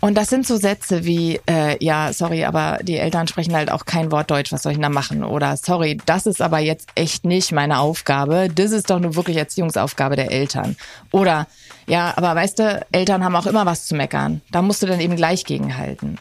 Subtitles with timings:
[0.00, 3.84] Und das sind so Sätze wie, äh, ja, sorry, aber die Eltern sprechen halt auch
[3.84, 5.24] kein Wort Deutsch, was soll ich da machen?
[5.24, 8.48] Oder sorry, das ist aber jetzt echt nicht meine Aufgabe.
[8.54, 10.76] Das ist doch nur wirklich Erziehungsaufgabe der Eltern.
[11.10, 11.48] Oder,
[11.86, 14.40] ja, aber weißt du, Eltern haben auch immer was zu meckern.
[14.52, 16.18] Da musst du dann eben gleich gegenhalten.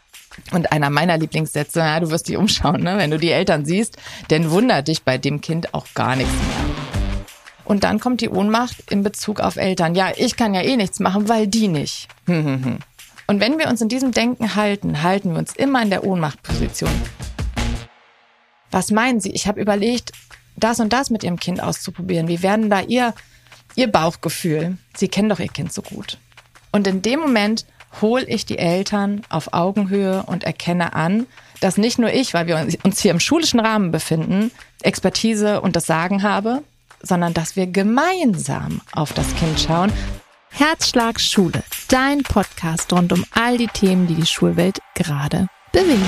[0.52, 2.98] Und einer meiner Lieblingssätze, ja, du wirst dich umschauen, ne?
[2.98, 3.98] wenn du die Eltern siehst,
[4.30, 6.75] denn wundert dich bei dem Kind auch gar nichts mehr.
[7.64, 9.94] Und dann kommt die Ohnmacht in Bezug auf Eltern.
[9.94, 12.07] Ja, ich kann ja eh nichts machen, weil die nicht.
[13.28, 16.90] Und wenn wir uns in diesem Denken halten, halten wir uns immer in der Ohnmachtposition.
[18.72, 19.31] Was meinen Sie?
[19.31, 20.13] Ich habe überlegt,
[20.55, 22.30] das und das mit Ihrem Kind auszuprobieren.
[22.30, 23.13] Wie werden da Ihr,
[23.76, 24.77] Ihr Bauchgefühl?
[24.95, 26.17] Sie kennen doch Ihr Kind so gut.
[26.72, 27.66] Und in dem Moment
[28.02, 31.28] hole ich die Eltern auf Augenhöhe und erkenne an,
[31.59, 34.52] dass nicht nur ich, weil wir uns hier im schulischen Rahmen befinden,
[34.84, 36.64] Expertise und das Sagen habe,
[37.02, 39.91] sondern dass wir gemeinsam auf das Kind schauen.
[40.50, 46.04] Herzschlag Schule, dein Podcast rund um all die Themen, die die Schulwelt gerade bewegen.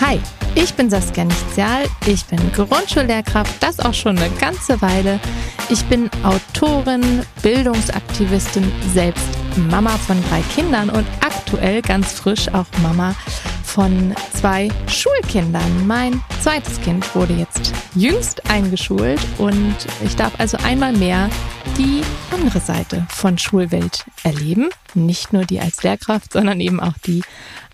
[0.00, 0.20] Hi,
[0.54, 5.20] ich bin Saskia Nichtzial, ich bin Grundschullehrkraft, das auch schon eine ganze Weile.
[5.68, 9.28] Ich bin Autorin, Bildungsaktivistin, selbst
[9.70, 13.14] Mama von drei Kindern und aktuell ganz frisch auch Mama
[13.62, 15.86] von zwei Schulkindern.
[15.86, 19.74] Mein zweites Kind wurde jetzt jüngst eingeschult und
[20.04, 21.28] ich darf also einmal mehr
[21.76, 24.68] die andere Seite von Schulwelt erleben.
[24.94, 27.22] Nicht nur die als Lehrkraft, sondern eben auch die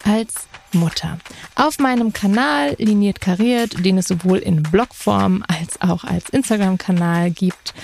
[0.04, 1.18] als Mutter.
[1.54, 7.74] Auf meinem Kanal Liniert Kariert, den es sowohl in Blogform als auch als Instagram-Kanal gibt,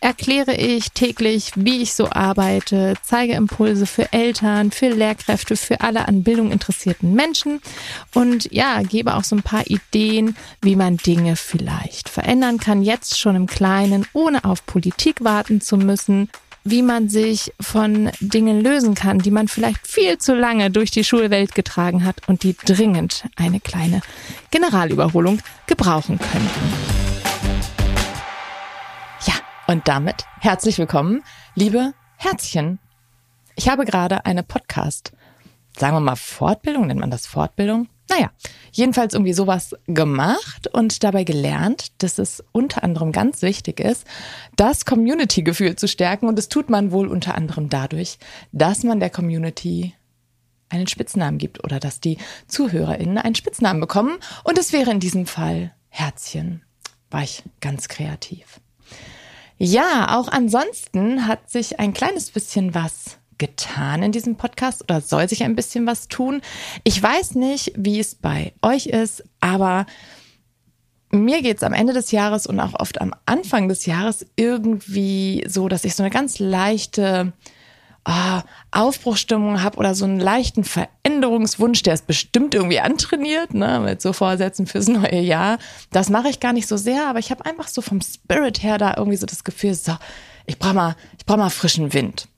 [0.00, 6.08] erkläre ich täglich, wie ich so arbeite, zeige Impulse für Eltern, für Lehrkräfte, für alle
[6.08, 7.60] an Bildung interessierten Menschen
[8.14, 13.18] und ja, gebe auch so ein paar Ideen, wie man Dinge vielleicht verändern kann, jetzt
[13.18, 16.30] schon im Kleinen, ohne auf Politik warten zu müssen
[16.64, 21.04] wie man sich von Dingen lösen kann, die man vielleicht viel zu lange durch die
[21.04, 24.00] Schulwelt getragen hat und die dringend eine kleine
[24.50, 27.00] Generalüberholung gebrauchen könnten.
[29.70, 31.22] Und damit herzlich willkommen,
[31.54, 32.80] liebe Herzchen.
[33.54, 35.12] Ich habe gerade eine Podcast,
[35.78, 37.86] sagen wir mal Fortbildung, nennt man das Fortbildung?
[38.10, 38.32] Naja,
[38.72, 44.04] jedenfalls irgendwie sowas gemacht und dabei gelernt, dass es unter anderem ganz wichtig ist,
[44.56, 46.26] das Community-Gefühl zu stärken.
[46.26, 48.18] Und das tut man wohl unter anderem dadurch,
[48.50, 49.94] dass man der Community
[50.70, 54.18] einen Spitznamen gibt oder dass die ZuhörerInnen einen Spitznamen bekommen.
[54.42, 56.62] Und es wäre in diesem Fall Herzchen.
[57.10, 58.60] War ich ganz kreativ.
[59.56, 65.28] Ja, auch ansonsten hat sich ein kleines bisschen was getan in diesem Podcast oder soll
[65.28, 66.42] sich ein bisschen was tun.
[66.84, 69.86] Ich weiß nicht, wie es bei euch ist, aber
[71.10, 75.66] mir geht's am Ende des Jahres und auch oft am Anfang des Jahres irgendwie so,
[75.66, 77.32] dass ich so eine ganz leichte
[78.06, 78.40] oh,
[78.70, 84.12] Aufbruchstimmung habe oder so einen leichten Veränderungswunsch, der ist bestimmt irgendwie antrainiert, ne, mit so
[84.12, 85.58] Vorsätzen fürs neue Jahr.
[85.90, 88.78] Das mache ich gar nicht so sehr, aber ich habe einfach so vom Spirit her
[88.78, 89.96] da irgendwie so das Gefühl, so,
[90.46, 92.28] ich brauche mal, ich brauche mal frischen Wind.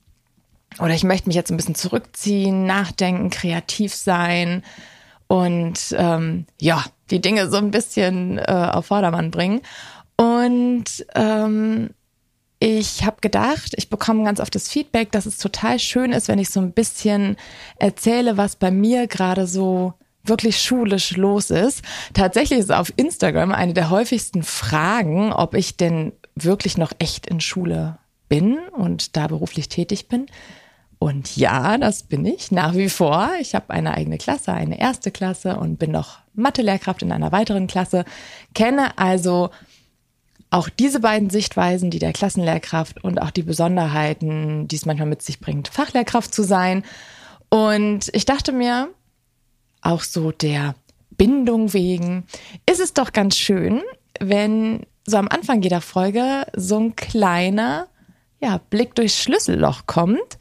[0.79, 4.63] Oder ich möchte mich jetzt ein bisschen zurückziehen, nachdenken, kreativ sein
[5.27, 9.61] und ähm, ja, die Dinge so ein bisschen äh, auf Vordermann bringen.
[10.17, 11.91] Und ähm,
[12.59, 16.39] ich habe gedacht, ich bekomme ganz oft das Feedback, dass es total schön ist, wenn
[16.39, 17.37] ich so ein bisschen
[17.79, 21.83] erzähle, was bei mir gerade so wirklich schulisch los ist.
[22.15, 27.41] Tatsächlich ist auf Instagram eine der häufigsten Fragen, ob ich denn wirklich noch echt in
[27.41, 27.99] Schule
[28.33, 30.25] bin und da beruflich tätig bin.
[30.99, 33.29] Und ja, das bin ich nach wie vor.
[33.43, 37.67] Ich habe eine eigene Klasse, eine erste Klasse und bin noch Mathe-Lehrkraft in einer weiteren
[37.67, 38.07] Klasse,
[38.55, 39.51] kenne also
[40.49, 45.21] auch diese beiden Sichtweisen, die der Klassenlehrkraft und auch die Besonderheiten, die es manchmal mit
[45.21, 46.85] sich bringt, Fachlehrkraft zu sein.
[47.51, 48.89] Und ich dachte mir,
[49.83, 50.75] auch so der
[51.11, 52.25] Bindung wegen,
[52.65, 53.83] ist es doch ganz schön,
[54.21, 57.89] wenn so am Anfang jeder Folge so ein kleiner
[58.43, 60.39] ja, Blick durchs Schlüsselloch kommt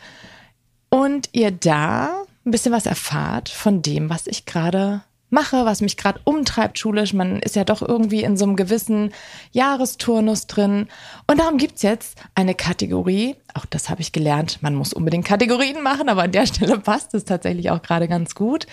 [0.90, 5.98] und ihr da ein bisschen was erfahrt von dem, was ich gerade mache, was mich
[5.98, 7.14] gerade umtreibt schulisch.
[7.14, 9.14] Man ist ja doch irgendwie in so einem gewissen
[9.52, 10.88] Jahresturnus drin.
[11.28, 15.82] Und darum gibt's jetzt eine Kategorie, auch das habe ich gelernt, man muss unbedingt Kategorien
[15.82, 18.68] machen, aber an der Stelle passt es tatsächlich auch gerade ganz gut,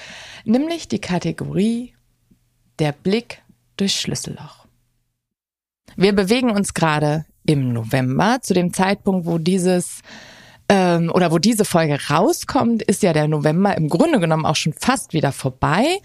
[0.44, 1.94] nämlich die Kategorie
[2.78, 3.42] der Blick
[3.76, 4.66] durch Schlüsselloch.
[5.96, 10.02] Wir bewegen uns gerade im November, zu dem Zeitpunkt, wo dieses
[10.68, 14.74] ähm, oder wo diese Folge rauskommt, ist ja der November im Grunde genommen auch schon
[14.74, 15.98] fast wieder vorbei.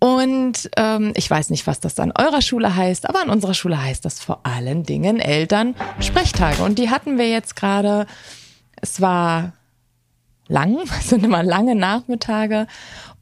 [0.00, 3.82] Und ähm, ich weiß nicht, was das an eurer Schule heißt, aber an unserer Schule
[3.82, 6.62] heißt das vor allen Dingen Eltern Sprechtage.
[6.62, 8.06] Und die hatten wir jetzt gerade.
[8.84, 9.54] Es war
[10.46, 12.66] lang, es sind immer lange Nachmittage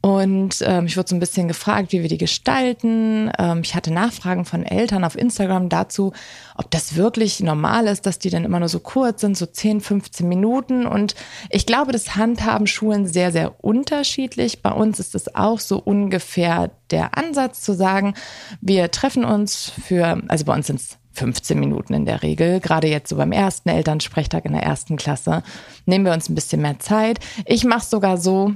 [0.01, 3.31] und ähm, ich wurde so ein bisschen gefragt, wie wir die gestalten.
[3.37, 6.11] Ähm, ich hatte Nachfragen von Eltern auf Instagram dazu,
[6.57, 9.79] ob das wirklich normal ist, dass die dann immer nur so kurz sind, so 10,
[9.79, 10.87] 15 Minuten.
[10.87, 11.13] Und
[11.51, 14.63] ich glaube, das handhaben Schulen sehr, sehr unterschiedlich.
[14.63, 18.15] Bei uns ist es auch so ungefähr der Ansatz zu sagen,
[18.59, 22.59] wir treffen uns für, also bei uns sind es 15 Minuten in der Regel.
[22.59, 25.43] Gerade jetzt so beim ersten Elternsprechtag in der ersten Klasse
[25.85, 27.19] nehmen wir uns ein bisschen mehr Zeit.
[27.45, 28.55] Ich mache sogar so,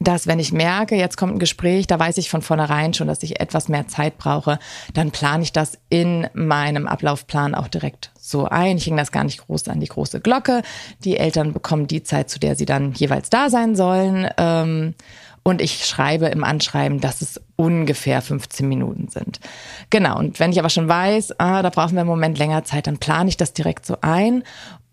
[0.00, 3.22] dass wenn ich merke, jetzt kommt ein Gespräch, da weiß ich von vornherein schon, dass
[3.22, 4.58] ich etwas mehr Zeit brauche,
[4.94, 8.76] dann plane ich das in meinem Ablaufplan auch direkt so ein.
[8.76, 10.62] Ich hänge das gar nicht groß an die große Glocke.
[11.04, 14.28] Die Eltern bekommen die Zeit, zu der sie dann jeweils da sein sollen.
[14.36, 14.94] Ähm,
[15.42, 19.40] und ich schreibe im Anschreiben, dass es ungefähr 15 Minuten sind.
[19.88, 20.18] Genau.
[20.18, 22.98] Und wenn ich aber schon weiß, ah, da brauchen wir im Moment länger Zeit, dann
[22.98, 24.44] plane ich das direkt so ein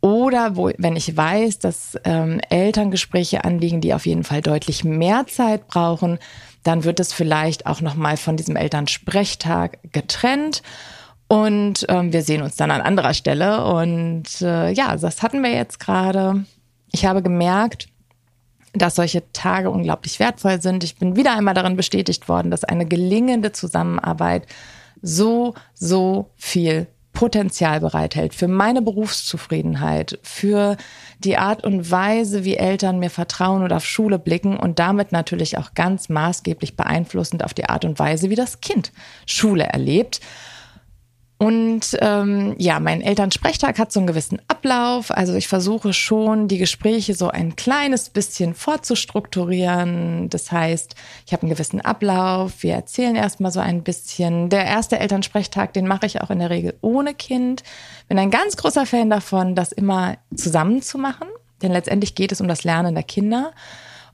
[0.06, 5.26] oder wo, wenn ich weiß, dass ähm, Elterngespräche anliegen, die auf jeden Fall deutlich mehr
[5.26, 6.20] Zeit brauchen,
[6.62, 10.62] dann wird es vielleicht auch nochmal von diesem Elternsprechtag getrennt.
[11.28, 13.66] Und ähm, wir sehen uns dann an anderer Stelle.
[13.66, 16.46] Und äh, ja, das hatten wir jetzt gerade.
[16.92, 17.88] Ich habe gemerkt,
[18.74, 20.84] dass solche Tage unglaublich wertvoll sind.
[20.84, 24.46] Ich bin wieder einmal darin bestätigt worden, dass eine gelingende Zusammenarbeit
[25.02, 26.86] so, so viel
[27.16, 30.78] Potenzial bereithält, für meine Berufszufriedenheit, für
[31.20, 35.58] die Art und Weise, wie Eltern mir vertrauen oder auf Schule blicken und damit natürlich
[35.58, 38.92] auch ganz maßgeblich beeinflussend auf die Art und Weise, wie das Kind
[39.26, 40.20] Schule erlebt.
[41.38, 45.12] Und ähm, ja, mein Elternsprechtag hat so einen gewissen Ablauf.
[45.12, 50.30] Also ich versuche schon, die Gespräche so ein kleines bisschen vorzustrukturieren.
[50.30, 50.96] Das heißt,
[51.26, 52.64] ich habe einen gewissen Ablauf.
[52.64, 54.50] Wir erzählen erstmal so ein bisschen.
[54.50, 57.64] Der erste Elternsprechtag, den mache ich auch in der Regel ohne Kind.
[58.08, 61.28] Bin ein ganz großer Fan davon, das immer zusammen zu machen.
[61.62, 63.52] Denn letztendlich geht es um das Lernen der Kinder.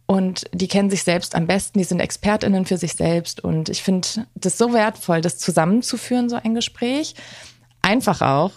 [0.05, 3.43] Und die kennen sich selbst am besten, die sind Expertinnen für sich selbst.
[3.43, 7.15] Und ich finde das so wertvoll, das zusammenzuführen, so ein Gespräch.
[7.81, 8.51] Einfach auch,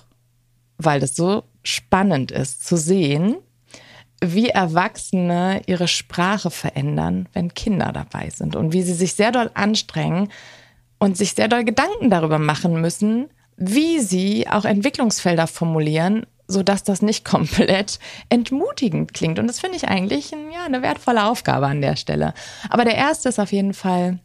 [0.79, 3.37] weil das so spannend ist zu sehen,
[4.21, 9.51] wie Erwachsene ihre Sprache verändern, wenn Kinder dabei sind und wie sie sich sehr doll
[9.55, 10.29] anstrengen
[10.99, 16.85] und sich sehr doll Gedanken darüber machen müssen, wie sie auch Entwicklungsfelder formulieren, so dass
[16.85, 17.99] das nicht komplett
[18.29, 19.39] entmutigend klingt.
[19.39, 22.35] Und das finde ich eigentlich ja, eine wertvolle Aufgabe an der Stelle.
[22.71, 24.19] Aber der erste ist auf jeden Fall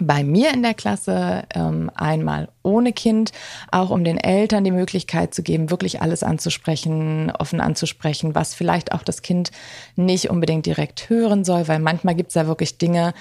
[0.00, 3.32] bei mir in der Klasse ähm, einmal ohne Kind,
[3.70, 8.92] auch um den Eltern die Möglichkeit zu geben, wirklich alles anzusprechen, offen anzusprechen, was vielleicht
[8.92, 9.50] auch das Kind
[9.96, 13.14] nicht unbedingt direkt hören soll, weil manchmal gibt es ja wirklich Dinge,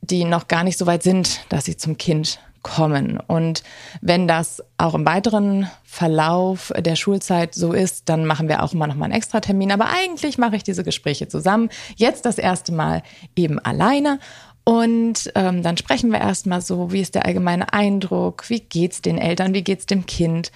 [0.00, 3.20] die noch gar nicht so weit sind, dass sie zum Kind kommen.
[3.28, 3.62] Und
[4.00, 8.88] wenn das auch im weiteren Verlauf der Schulzeit so ist, dann machen wir auch immer
[8.88, 9.70] noch mal einen extra Termin.
[9.70, 11.68] Aber eigentlich mache ich diese Gespräche zusammen.
[11.94, 13.04] Jetzt das erste Mal
[13.36, 14.18] eben alleine.
[14.64, 19.16] Und ähm, dann sprechen wir erstmal so, wie ist der allgemeine Eindruck, wie geht's den
[19.16, 20.50] Eltern, wie geht's dem Kind.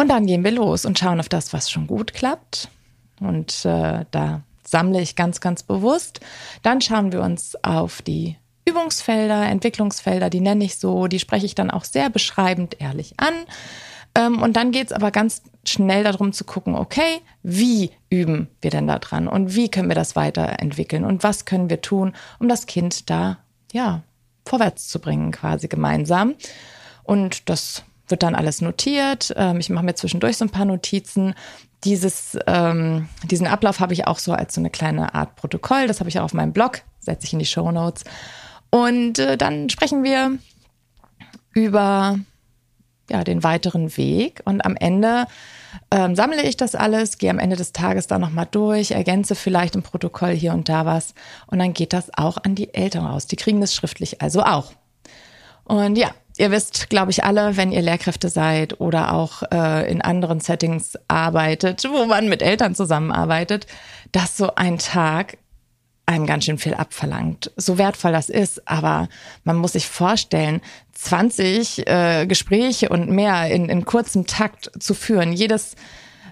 [0.00, 2.68] Und dann gehen wir los und schauen auf das, was schon gut klappt.
[3.18, 6.20] Und äh, da sammle ich ganz, ganz bewusst.
[6.62, 11.54] Dann schauen wir uns auf die Übungsfelder, Entwicklungsfelder, die nenne ich so, die spreche ich
[11.54, 13.34] dann auch sehr beschreibend ehrlich an.
[14.14, 18.86] Ähm, und dann geht's aber ganz schnell darum zu gucken, okay, wie üben wir denn
[18.86, 22.66] da dran und wie können wir das weiterentwickeln und was können wir tun, um das
[22.66, 23.38] Kind da,
[23.72, 24.02] ja,
[24.46, 26.34] vorwärts zu bringen, quasi gemeinsam.
[27.02, 29.32] Und das wird dann alles notiert.
[29.36, 31.34] Ähm, ich mache mir zwischendurch so ein paar Notizen.
[31.84, 35.86] Dieses, ähm, diesen Ablauf habe ich auch so als so eine kleine Art Protokoll.
[35.86, 38.04] Das habe ich auch auf meinem Blog, setze ich in die Show Notes.
[38.74, 40.36] Und äh, dann sprechen wir
[41.52, 42.18] über
[43.08, 44.42] ja, den weiteren Weg.
[44.46, 45.26] Und am Ende
[45.92, 49.76] ähm, sammle ich das alles, gehe am Ende des Tages da nochmal durch, ergänze vielleicht
[49.76, 51.14] im Protokoll hier und da was.
[51.46, 53.28] Und dann geht das auch an die Eltern raus.
[53.28, 54.72] Die kriegen das schriftlich also auch.
[55.62, 60.02] Und ja, ihr wisst, glaube ich, alle, wenn ihr Lehrkräfte seid oder auch äh, in
[60.02, 63.68] anderen Settings arbeitet, wo man mit Eltern zusammenarbeitet,
[64.10, 65.38] dass so ein Tag
[66.06, 67.50] einem ganz schön viel abverlangt.
[67.56, 69.08] So wertvoll das ist, aber
[69.44, 70.60] man muss sich vorstellen,
[70.92, 75.76] 20 äh, Gespräche und mehr in, in kurzem Takt zu führen, jedes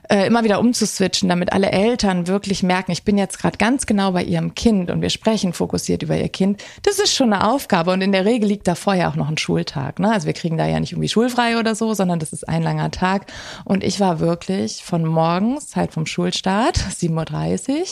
[0.09, 4.13] äh, immer wieder umzuswitchen, damit alle Eltern wirklich merken, ich bin jetzt gerade ganz genau
[4.13, 6.63] bei ihrem Kind und wir sprechen fokussiert über ihr Kind.
[6.83, 9.39] Das ist schon eine Aufgabe und in der Regel liegt da vorher auch noch ein
[9.39, 9.99] Schultag.
[9.99, 10.13] Ne?
[10.13, 12.91] Also wir kriegen da ja nicht irgendwie schulfrei oder so, sondern das ist ein langer
[12.91, 13.27] Tag.
[13.65, 17.87] Und ich war wirklich von morgens, halt vom Schulstart, 7.30 Uhr,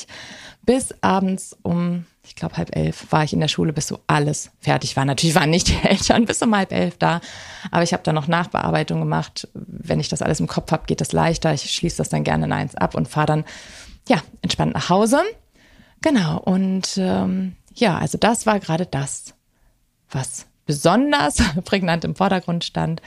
[0.62, 4.50] bis abends um, ich glaube halb elf, war ich in der Schule, bis so alles
[4.60, 5.04] fertig war.
[5.04, 7.20] Natürlich waren nicht die Eltern bis um halb elf da,
[7.70, 9.48] aber ich habe dann noch Nachbearbeitung gemacht.
[9.54, 11.52] Wenn ich das alles im Kopf habe, geht das leichter.
[11.52, 13.44] Ich schließe das dann gerne in eins ab und fahre dann
[14.08, 15.22] ja entspannt nach Hause.
[16.02, 19.34] Genau, und ähm, ja, also das war gerade das,
[20.10, 23.02] was besonders prägnant im Vordergrund stand.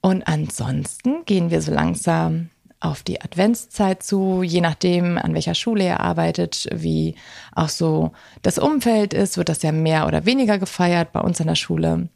[0.00, 2.50] Und ansonsten gehen wir so langsam
[2.84, 7.14] auf die Adventszeit zu, je nachdem, an welcher Schule ihr arbeitet, wie
[7.54, 8.12] auch so
[8.42, 11.12] das Umfeld ist, wird das ja mehr oder weniger gefeiert.
[11.12, 12.08] Bei uns an der Schule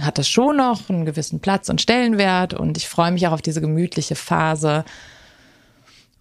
[0.00, 3.42] hat das schon noch einen gewissen Platz und Stellenwert und ich freue mich auch auf
[3.42, 4.84] diese gemütliche Phase,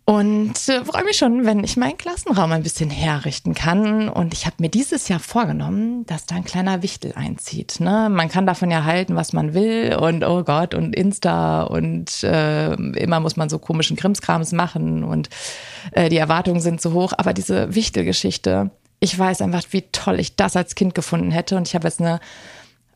[0.07, 4.07] und äh, freue mich schon, wenn ich meinen Klassenraum ein bisschen herrichten kann.
[4.07, 7.79] Und ich habe mir dieses Jahr vorgenommen, dass da ein kleiner Wichtel einzieht.
[7.79, 8.07] Ne?
[8.11, 9.95] Man kann davon ja halten, was man will.
[9.95, 15.29] Und oh Gott, und Insta und äh, immer muss man so komischen Krimskrams machen und
[15.91, 17.13] äh, die Erwartungen sind zu hoch.
[17.17, 18.69] Aber diese Wichtelgeschichte,
[18.99, 21.57] ich weiß einfach, wie toll ich das als Kind gefunden hätte.
[21.57, 22.19] Und ich habe jetzt eine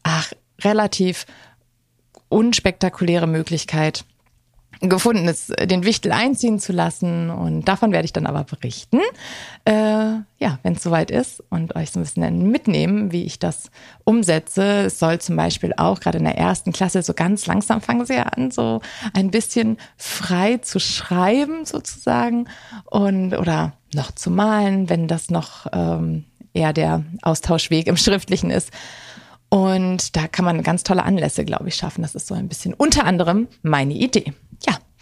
[0.03, 1.25] ach, relativ
[2.29, 4.05] unspektakuläre Möglichkeit,
[4.81, 7.29] gefunden ist, den Wichtel einziehen zu lassen.
[7.29, 8.99] Und davon werde ich dann aber berichten,
[9.65, 13.71] äh, ja, wenn es soweit ist und euch so ein bisschen mitnehmen, wie ich das
[14.05, 14.85] umsetze.
[14.85, 18.15] Es soll zum Beispiel auch gerade in der ersten Klasse so ganz langsam fangen sie
[18.15, 18.81] ja an, so
[19.13, 22.47] ein bisschen frei zu schreiben sozusagen
[22.85, 28.71] und oder noch zu malen, wenn das noch ähm, eher der Austauschweg im Schriftlichen ist.
[29.49, 32.03] Und da kann man ganz tolle Anlässe, glaube ich, schaffen.
[32.03, 34.33] Das ist so ein bisschen unter anderem meine Idee.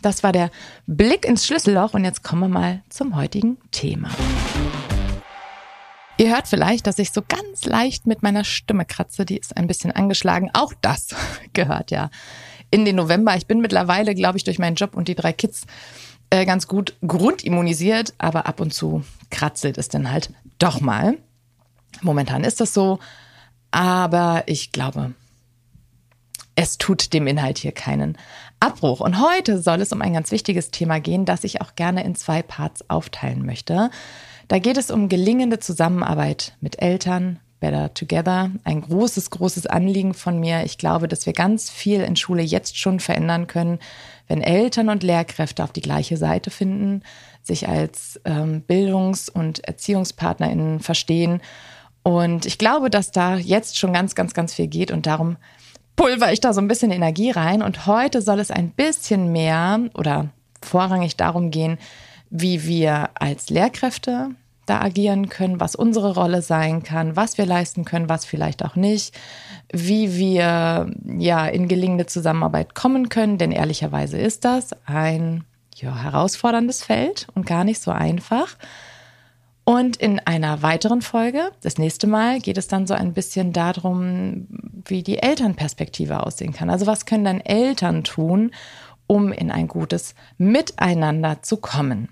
[0.02, 0.52] Das war der
[0.86, 4.10] Blick ins Schlüsselloch und jetzt kommen wir mal zum heutigen Thema.
[6.20, 9.26] Ihr hört vielleicht, dass ich so ganz leicht mit meiner Stimme kratze.
[9.26, 10.50] Die ist ein bisschen angeschlagen.
[10.54, 11.10] Auch das
[11.54, 12.10] gehört ja
[12.72, 13.36] in den November.
[13.36, 15.66] Ich bin mittlerweile, glaube ich, durch meinen Job und die drei Kids
[16.30, 21.18] äh, ganz gut grundimmunisiert, aber ab und zu kratzelt es dann halt doch mal.
[22.02, 23.00] Momentan ist das so.
[23.72, 25.14] Aber ich glaube,
[26.56, 28.18] es tut dem Inhalt hier keinen
[28.60, 29.00] Abbruch.
[29.00, 32.16] Und heute soll es um ein ganz wichtiges Thema gehen, das ich auch gerne in
[32.16, 33.90] zwei Parts aufteilen möchte.
[34.48, 38.52] Da geht es um gelingende Zusammenarbeit mit Eltern, Better Together.
[38.64, 40.64] Ein großes, großes Anliegen von mir.
[40.64, 43.80] Ich glaube, dass wir ganz viel in Schule jetzt schon verändern können,
[44.28, 47.02] wenn Eltern und Lehrkräfte auf die gleiche Seite finden,
[47.42, 51.42] sich als ähm, Bildungs- und ErziehungspartnerInnen verstehen
[52.08, 55.36] und ich glaube, dass da jetzt schon ganz, ganz, ganz viel geht und darum
[55.98, 57.62] pulver ich da so ein bisschen Energie rein.
[57.62, 60.30] Und heute soll es ein bisschen mehr oder
[60.64, 61.78] vorrangig darum gehen,
[62.30, 64.30] wie wir als Lehrkräfte
[64.66, 68.76] da agieren können, was unsere Rolle sein kann, was wir leisten können, was vielleicht auch
[68.76, 69.18] nicht,
[69.72, 76.84] wie wir ja in gelingende Zusammenarbeit kommen können, denn ehrlicherweise ist das ein ja, herausforderndes
[76.84, 78.58] Feld und gar nicht so einfach.
[79.64, 84.48] Und in einer weiteren Folge, das nächste Mal, geht es dann so ein bisschen darum,
[84.90, 86.70] wie die Elternperspektive aussehen kann.
[86.70, 88.52] Also was können dann Eltern tun,
[89.08, 92.10] um in ein gutes Miteinander zu kommen?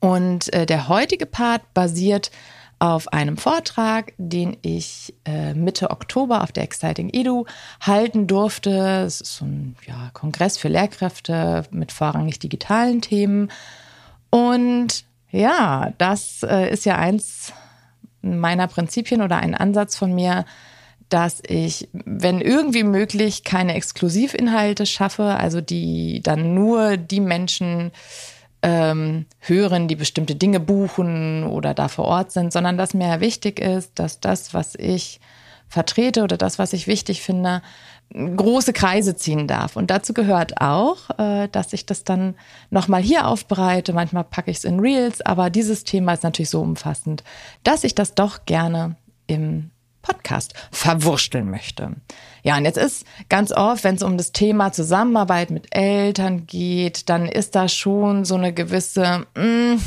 [0.00, 2.30] Und äh, der heutige Part basiert
[2.78, 7.46] auf einem Vortrag, den ich äh, Mitte Oktober auf der Exciting Edu
[7.80, 9.04] halten durfte.
[9.06, 13.50] Es ist so ein ja, Kongress für Lehrkräfte mit vorrangig digitalen Themen.
[14.28, 17.52] Und ja, das äh, ist ja eins
[18.20, 20.44] meiner Prinzipien oder ein Ansatz von mir,
[21.08, 27.92] dass ich, wenn irgendwie möglich, keine Exklusivinhalte schaffe, also die dann nur die Menschen
[28.62, 33.60] ähm, hören, die bestimmte Dinge buchen oder da vor Ort sind, sondern dass mir wichtig
[33.60, 35.20] ist, dass das, was ich
[35.68, 37.60] vertrete oder das, was ich wichtig finde,
[38.14, 39.76] große Kreise ziehen darf.
[39.76, 42.36] Und dazu gehört auch, äh, dass ich das dann
[42.70, 43.92] nochmal hier aufbereite.
[43.92, 47.24] Manchmal packe ich es in Reels, aber dieses Thema ist natürlich so umfassend,
[47.64, 48.96] dass ich das doch gerne
[49.26, 49.70] im
[50.04, 51.96] Podcast verwursteln möchte.
[52.42, 57.08] Ja, und jetzt ist ganz oft, wenn es um das Thema Zusammenarbeit mit Eltern geht,
[57.08, 59.80] dann ist da schon so eine gewisse, mh, mm,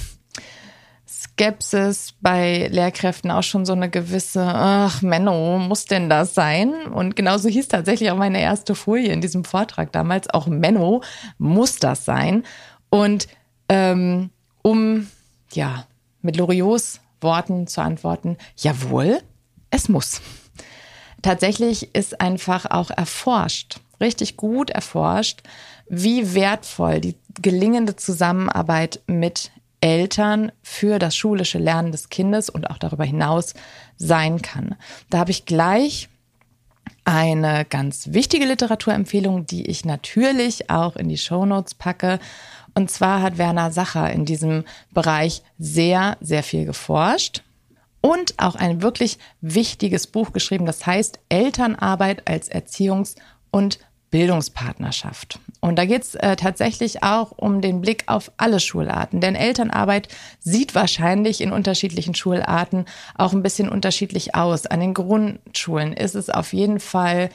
[1.07, 6.74] Skepsis bei Lehrkräften auch schon so eine gewisse, ach Menno, muss denn das sein?
[6.88, 11.03] Und genauso hieß tatsächlich auch meine erste Folie in diesem Vortrag damals, auch Menno,
[11.38, 12.43] muss das sein?
[12.89, 13.27] Und
[13.69, 14.31] ähm,
[14.63, 15.07] um
[15.53, 15.86] ja
[16.21, 19.21] mit Loriots Worten zu antworten, jawohl,
[19.69, 20.21] es muss.
[21.21, 25.41] Tatsächlich ist einfach auch erforscht, richtig gut erforscht,
[25.89, 32.77] wie wertvoll die gelingende Zusammenarbeit mit Eltern für das schulische Lernen des Kindes und auch
[32.77, 33.53] darüber hinaus
[33.95, 34.75] sein kann.
[35.09, 36.09] Da habe ich gleich
[37.05, 42.19] eine ganz wichtige Literaturempfehlung, die ich natürlich auch in die Show Notes packe.
[42.74, 47.43] Und zwar hat Werner Sacher in diesem Bereich sehr, sehr viel geforscht
[48.08, 53.16] und auch ein wirklich wichtiges Buch geschrieben, das heißt Elternarbeit als Erziehungs-
[53.52, 53.80] und
[54.12, 55.40] Bildungspartnerschaft.
[55.60, 59.20] Und da geht es äh, tatsächlich auch um den Blick auf alle Schularten.
[59.20, 60.08] Denn Elternarbeit
[60.40, 62.86] sieht wahrscheinlich in unterschiedlichen Schularten
[63.18, 64.66] auch ein bisschen unterschiedlich aus.
[64.66, 67.30] An den Grundschulen ist es auf jeden Fall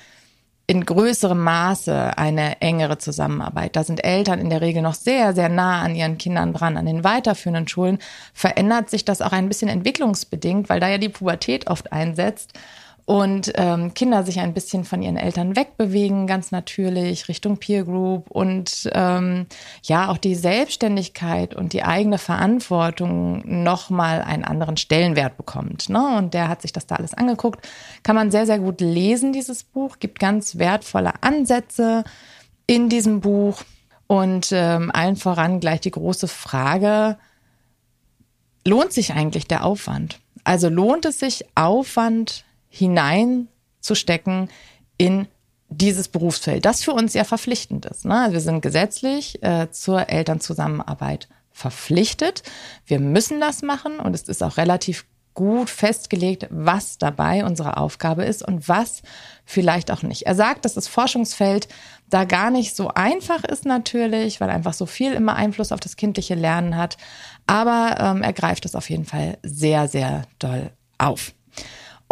[0.73, 3.76] in größerem Maße eine engere Zusammenarbeit.
[3.76, 6.79] Da sind Eltern in der Regel noch sehr, sehr nah an ihren Kindern dran.
[6.79, 7.99] An den weiterführenden Schulen
[8.33, 12.55] verändert sich das auch ein bisschen entwicklungsbedingt, weil da ja die Pubertät oft einsetzt
[13.04, 18.30] und ähm, Kinder sich ein bisschen von ihren Eltern wegbewegen, ganz natürlich, Richtung Peer Group
[18.30, 19.47] und ähm,
[19.82, 25.88] ja, auch die Selbstständigkeit und die eigene Verantwortung nochmal einen anderen Stellenwert bekommt.
[25.88, 26.16] Ne?
[26.16, 27.66] Und der hat sich das da alles angeguckt.
[28.04, 32.04] Kann man sehr, sehr gut lesen, dieses Buch, gibt ganz wertvolle Ansätze
[32.68, 33.62] in diesem Buch
[34.06, 37.18] und ähm, allen voran gleich die große Frage,
[38.64, 40.21] lohnt sich eigentlich der Aufwand?
[40.44, 44.49] Also lohnt es sich, Aufwand hineinzustecken
[44.97, 45.29] in
[45.69, 48.05] dieses Berufsfeld, das für uns ja verpflichtend ist.
[48.05, 48.19] Ne?
[48.19, 52.43] Also wir sind gesetzlich äh, zur Elternzusammenarbeit verpflichtet.
[52.87, 58.25] Wir müssen das machen und es ist auch relativ gut festgelegt, was dabei unsere Aufgabe
[58.25, 59.02] ist und was
[59.45, 60.26] vielleicht auch nicht.
[60.26, 61.69] Er sagt, dass das Forschungsfeld
[62.11, 65.97] da gar nicht so einfach ist natürlich, weil einfach so viel immer Einfluss auf das
[65.97, 66.99] kindliche Lernen hat.
[67.47, 71.33] Aber ähm, er greift es auf jeden Fall sehr, sehr doll auf.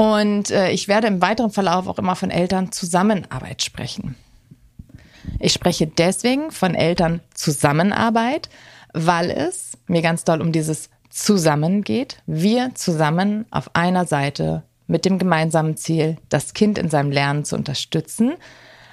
[0.01, 4.17] Und äh, ich werde im weiteren Verlauf auch immer von Eltern Zusammenarbeit sprechen.
[5.39, 8.49] Ich spreche deswegen von Eltern Zusammenarbeit,
[8.95, 12.23] weil es mir ganz doll um dieses Zusammen geht.
[12.25, 17.55] Wir zusammen auf einer Seite mit dem gemeinsamen Ziel, das Kind in seinem Lernen zu
[17.55, 18.37] unterstützen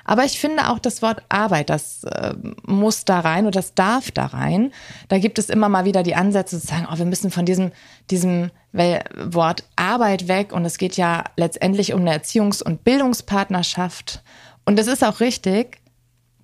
[0.07, 2.33] aber ich finde auch das Wort Arbeit, das äh,
[2.65, 4.71] muss da rein oder das darf da rein.
[5.09, 7.71] Da gibt es immer mal wieder die Ansätze zu sagen, oh, wir müssen von diesem,
[8.09, 14.23] diesem Wort Arbeit weg und es geht ja letztendlich um eine Erziehungs- und Bildungspartnerschaft.
[14.65, 15.81] Und das ist auch richtig.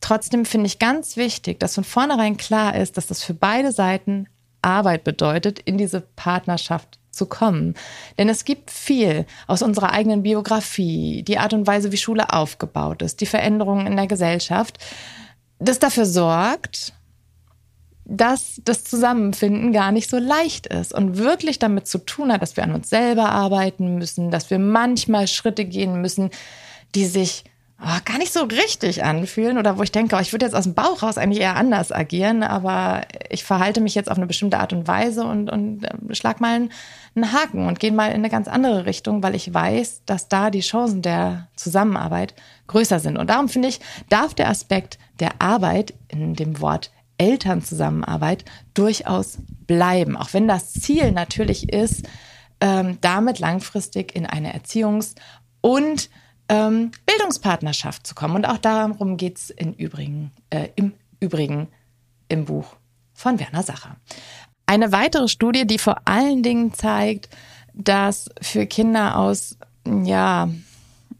[0.01, 4.27] Trotzdem finde ich ganz wichtig, dass von vornherein klar ist, dass das für beide Seiten
[4.61, 7.75] Arbeit bedeutet, in diese Partnerschaft zu kommen.
[8.17, 13.01] Denn es gibt viel aus unserer eigenen Biografie, die Art und Weise, wie Schule aufgebaut
[13.01, 14.79] ist, die Veränderungen in der Gesellschaft,
[15.59, 16.93] das dafür sorgt,
[18.05, 22.57] dass das Zusammenfinden gar nicht so leicht ist und wirklich damit zu tun hat, dass
[22.57, 26.29] wir an uns selber arbeiten müssen, dass wir manchmal Schritte gehen müssen,
[26.95, 27.45] die sich
[27.81, 30.65] oh, gar nicht so richtig anfühlen oder wo ich denke, oh, ich würde jetzt aus
[30.65, 34.59] dem Bauch raus eigentlich eher anders agieren, aber ich verhalte mich jetzt auf eine bestimmte
[34.59, 36.71] Art und Weise und, und äh, schlag mal einen,
[37.15, 40.49] einen Haken und gehe mal in eine ganz andere Richtung, weil ich weiß, dass da
[40.49, 42.33] die Chancen der Zusammenarbeit
[42.67, 43.17] größer sind.
[43.17, 50.17] Und darum finde ich, darf der Aspekt der Arbeit in dem Wort Elternzusammenarbeit durchaus bleiben,
[50.17, 52.07] auch wenn das Ziel natürlich ist,
[52.59, 55.15] ähm, damit langfristig in eine Erziehungs-
[55.61, 56.09] und
[56.49, 58.35] ähm, Bildungspartnerschaft zu kommen.
[58.35, 61.67] Und auch darum geht es äh, im Übrigen
[62.27, 62.75] im Buch
[63.13, 63.95] von Werner Sacher.
[64.73, 67.29] Eine weitere Studie, die vor allen Dingen zeigt,
[67.75, 69.55] dass für Kinder aus
[69.85, 70.49] ja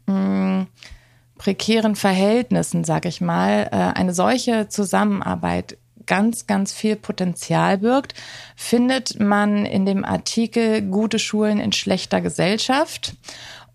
[0.06, 0.66] mh, mm,
[1.38, 8.14] prekären Verhältnissen, sag ich mal, äh, eine solche Zusammenarbeit ganz, ganz viel Potenzial birgt,
[8.56, 13.14] findet man in dem Artikel Gute Schulen in schlechter Gesellschaft.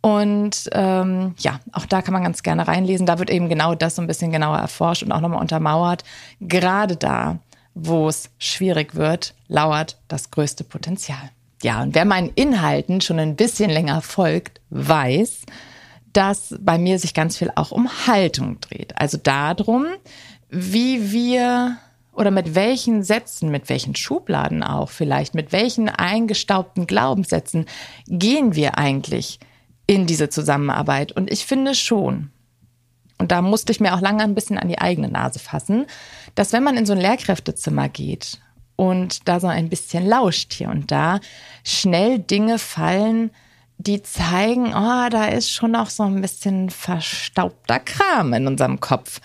[0.02, 3.06] Und ähm, ja, auch da kann man ganz gerne reinlesen.
[3.06, 6.04] Da wird eben genau das so ein bisschen genauer erforscht und auch nochmal untermauert.
[6.42, 7.39] Gerade da,
[7.88, 11.32] wo es schwierig wird, lauert das größte Potenzial.
[11.62, 15.42] Ja, und wer meinen Inhalten schon ein bisschen länger folgt, weiß,
[16.13, 18.98] dass bei mir sich ganz viel auch um Haltung dreht.
[18.98, 19.86] Also darum,
[20.50, 21.78] wie wir
[22.13, 27.65] oder mit welchen Sätzen, mit welchen Schubladen auch vielleicht, mit welchen eingestaubten Glaubenssätzen
[28.08, 29.39] gehen wir eigentlich
[29.88, 31.12] in diese Zusammenarbeit.
[31.12, 32.32] Und ich finde schon,
[33.19, 35.86] und da musste ich mir auch lange ein bisschen an die eigene Nase fassen,
[36.36, 38.39] dass wenn man in so ein Lehrkräftezimmer geht
[38.75, 41.19] und da so ein bisschen lauscht hier und da,
[41.65, 43.32] schnell Dinge fallen,
[43.77, 49.19] die zeigen, oh, da ist schon auch so ein bisschen verstaubter Kram in unserem Kopf.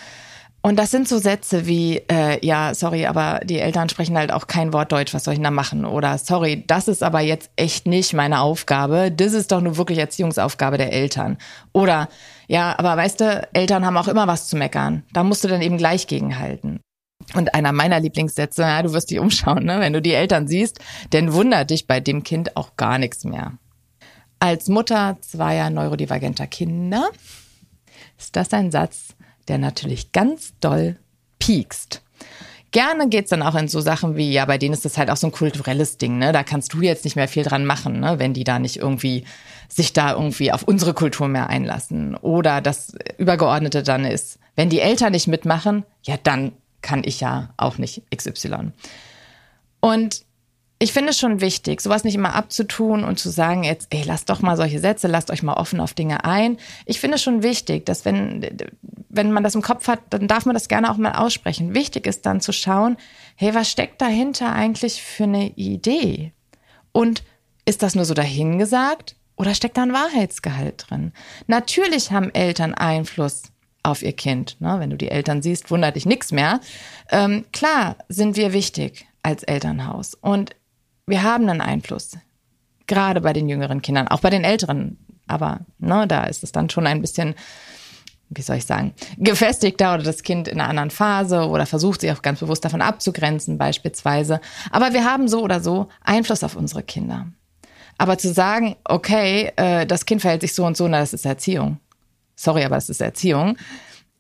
[0.67, 4.47] Und das sind so Sätze wie, äh, ja, sorry, aber die Eltern sprechen halt auch
[4.47, 5.85] kein Wort Deutsch, was soll ich denn da machen?
[5.85, 9.13] Oder sorry, das ist aber jetzt echt nicht meine Aufgabe.
[9.13, 11.37] Das ist doch nur wirklich Erziehungsaufgabe der Eltern.
[11.75, 12.09] Oder,
[12.49, 15.03] ja, aber weißt du, Eltern haben auch immer was zu meckern.
[15.13, 16.81] Da musst du dann eben gleich gegenhalten.
[17.35, 19.81] Und einer meiner Lieblingssätze, ja, du wirst dich umschauen, ne?
[19.81, 20.81] wenn du die Eltern siehst,
[21.13, 23.53] denn wundert dich bei dem Kind auch gar nichts mehr.
[24.39, 27.11] Als Mutter zweier neurodivergenter Kinder
[28.19, 29.14] ist das ein Satz,
[29.49, 30.97] der natürlich ganz doll
[31.39, 32.03] piekst.
[32.71, 35.17] Gerne geht's dann auch in so Sachen wie, ja, bei denen ist das halt auch
[35.17, 36.33] so ein kulturelles Ding, ne?
[36.33, 38.19] Da kannst du jetzt nicht mehr viel dran machen, ne?
[38.19, 39.25] Wenn die da nicht irgendwie
[39.69, 42.17] sich da irgendwie auf unsere Kultur mehr einlassen.
[42.17, 46.53] Oder das Übergeordnete dann ist, wenn die Eltern nicht mitmachen, ja, dann
[46.83, 48.73] kann ich ja auch nicht XY.
[49.81, 50.25] Und
[50.79, 54.29] ich finde es schon wichtig, sowas nicht immer abzutun und zu sagen, jetzt, ey, lasst
[54.29, 56.59] doch mal solche Sätze, lasst euch mal offen auf Dinge ein.
[56.85, 58.47] Ich finde es schon wichtig, dass wenn,
[59.09, 61.75] wenn man das im Kopf hat, dann darf man das gerne auch mal aussprechen.
[61.75, 62.97] Wichtig ist dann zu schauen,
[63.37, 66.33] hey, was steckt dahinter eigentlich für eine Idee?
[66.93, 67.23] Und
[67.65, 71.13] ist das nur so dahingesagt oder steckt da ein Wahrheitsgehalt drin?
[71.47, 73.45] Natürlich haben Eltern Einfluss
[73.85, 74.61] auf ihr Kind.
[74.61, 74.77] Ne?
[74.81, 76.61] Wenn du die Eltern siehst, wundert dich nichts mehr.
[77.11, 80.15] Ähm, klar sind wir wichtig als Elternhaus.
[80.15, 80.57] Und
[81.07, 82.17] wir haben einen Einfluss.
[82.87, 84.99] Gerade bei den jüngeren Kindern, auch bei den älteren.
[85.27, 87.35] Aber ne, da ist es dann schon ein bisschen,
[88.29, 92.13] wie soll ich sagen, gefestigter oder das Kind in einer anderen Phase oder versucht sich
[92.13, 94.41] auch ganz bewusst davon abzugrenzen, beispielsweise.
[94.71, 97.27] Aber wir haben so oder so Einfluss auf unsere Kinder.
[97.97, 101.25] Aber zu sagen, okay, äh, das Kind verhält sich so und so, na, das ist
[101.25, 101.79] Erziehung.
[102.37, 103.57] Sorry, aber das ist Erziehung,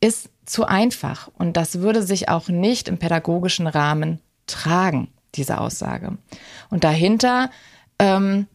[0.01, 1.29] ist zu einfach.
[1.37, 6.18] Und das würde sich auch nicht im pädagogischen Rahmen tragen diese Aussage.
[6.70, 7.51] Und dahinter
[7.99, 8.47] ähm,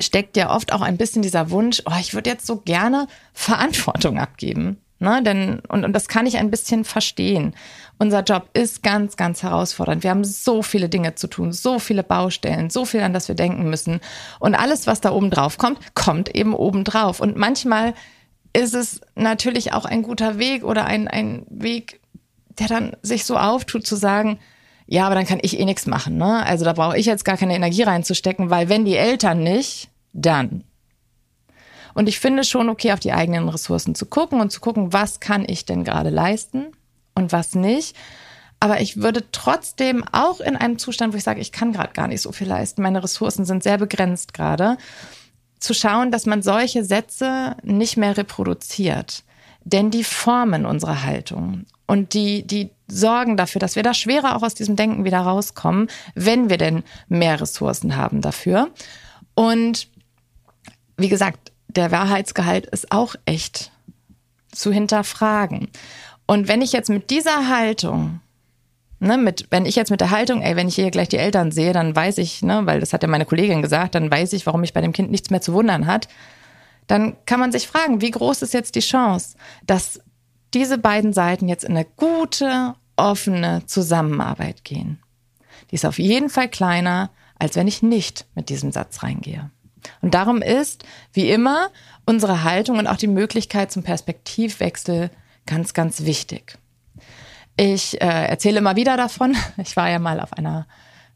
[0.00, 4.18] steckt ja oft auch ein bisschen dieser Wunsch, oh, ich würde jetzt so gerne Verantwortung
[4.18, 4.78] abgeben.
[4.98, 7.56] Ne, denn, und, und das kann ich ein bisschen verstehen.
[7.98, 10.04] Unser Job ist ganz, ganz herausfordernd.
[10.04, 13.34] Wir haben so viele Dinge zu tun, so viele Baustellen, so viel, an das wir
[13.34, 13.98] denken müssen.
[14.38, 17.18] Und alles, was da oben drauf kommt, kommt eben oben drauf.
[17.18, 17.94] Und manchmal
[18.52, 22.00] ist es natürlich auch ein guter Weg oder ein, ein Weg,
[22.60, 24.38] der dann sich so auftut, zu sagen,
[24.92, 26.18] ja, aber dann kann ich eh nichts machen.
[26.18, 26.44] Ne?
[26.44, 30.64] Also da brauche ich jetzt gar keine Energie reinzustecken, weil wenn die Eltern nicht, dann.
[31.94, 35.18] Und ich finde schon okay, auf die eigenen Ressourcen zu gucken und zu gucken, was
[35.18, 36.72] kann ich denn gerade leisten
[37.14, 37.96] und was nicht.
[38.60, 42.08] Aber ich würde trotzdem auch in einem Zustand, wo ich sage, ich kann gerade gar
[42.08, 44.76] nicht so viel leisten, meine Ressourcen sind sehr begrenzt gerade,
[45.58, 49.24] zu schauen, dass man solche Sätze nicht mehr reproduziert.
[49.64, 54.42] Denn die formen unsere Haltung und die, die sorgen dafür, dass wir da schwerer auch
[54.42, 58.70] aus diesem Denken wieder rauskommen, wenn wir denn mehr Ressourcen haben dafür.
[59.34, 59.88] Und
[60.96, 63.72] wie gesagt, der Wahrheitsgehalt ist auch echt
[64.52, 65.68] zu hinterfragen.
[66.26, 68.20] Und wenn ich jetzt mit dieser Haltung,
[69.00, 71.50] ne, mit, wenn ich jetzt mit der Haltung, ey, wenn ich hier gleich die Eltern
[71.50, 74.46] sehe, dann weiß ich, ne, weil das hat ja meine Kollegin gesagt, dann weiß ich,
[74.46, 76.08] warum mich bei dem Kind nichts mehr zu wundern hat,
[76.86, 80.00] dann kann man sich fragen, wie groß ist jetzt die Chance, dass
[80.52, 85.00] diese beiden Seiten jetzt in eine gute, offene Zusammenarbeit gehen.
[85.70, 89.50] Die ist auf jeden Fall kleiner, als wenn ich nicht mit diesem Satz reingehe.
[90.00, 91.70] Und darum ist, wie immer,
[92.06, 95.10] unsere Haltung und auch die Möglichkeit zum Perspektivwechsel
[95.46, 96.58] ganz, ganz wichtig.
[97.56, 99.36] Ich äh, erzähle immer wieder davon.
[99.56, 100.66] Ich war ja mal auf einer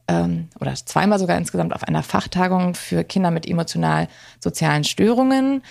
[0.08, 5.62] ähm, oder zweimal sogar insgesamt auf einer Fachtagung für Kinder mit emotional-sozialen Störungen.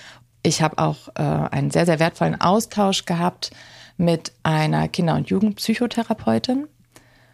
[0.43, 3.51] Ich habe auch äh, einen sehr, sehr wertvollen Austausch gehabt
[3.97, 6.67] mit einer Kinder- und Jugendpsychotherapeutin.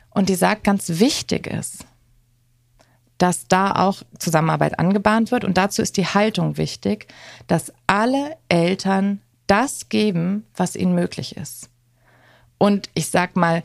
[0.10, 1.86] Und die sagt, ganz wichtig ist,
[3.18, 5.44] dass da auch Zusammenarbeit angebahnt wird.
[5.44, 7.08] Und dazu ist die Haltung wichtig,
[7.48, 11.70] dass alle Eltern das geben, was ihnen möglich ist.
[12.58, 13.64] Und ich sag mal,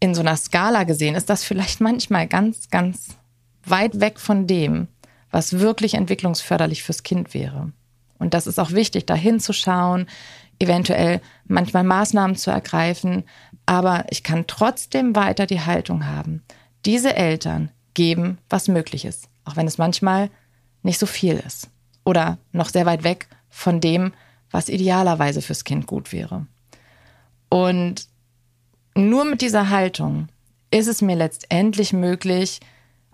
[0.00, 3.16] in so einer Skala gesehen ist das vielleicht manchmal ganz, ganz
[3.64, 4.88] weit weg von dem,
[5.30, 7.72] was wirklich entwicklungsförderlich fürs Kind wäre.
[8.18, 10.06] Und das ist auch wichtig, da hinzuschauen,
[10.58, 13.24] eventuell manchmal Maßnahmen zu ergreifen,
[13.66, 16.42] aber ich kann trotzdem weiter die Haltung haben.
[16.84, 20.30] Diese Eltern geben, was möglich ist, auch wenn es manchmal
[20.82, 21.70] nicht so viel ist
[22.04, 24.12] oder noch sehr weit weg von dem,
[24.50, 26.46] was idealerweise fürs Kind gut wäre.
[27.48, 28.08] Und
[28.94, 30.28] nur mit dieser Haltung
[30.70, 32.60] ist es mir letztendlich möglich,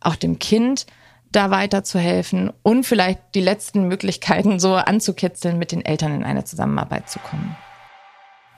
[0.00, 0.86] auch dem Kind
[1.32, 7.08] da weiterzuhelfen und vielleicht die letzten Möglichkeiten so anzukitzeln, mit den Eltern in eine Zusammenarbeit
[7.08, 7.56] zu kommen.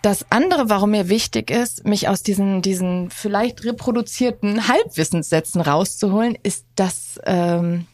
[0.03, 6.67] Das andere, warum mir wichtig ist, mich aus diesen, diesen vielleicht reproduzierten Halbwissenssätzen rauszuholen, ist
[6.75, 7.87] das, ähm,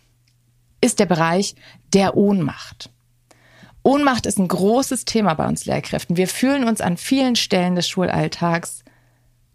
[0.81, 1.55] ist der Bereich
[1.93, 2.91] der Ohnmacht.
[3.83, 6.17] Ohnmacht ist ein großes Thema bei uns Lehrkräften.
[6.17, 8.85] Wir fühlen uns an vielen Stellen des Schulalltags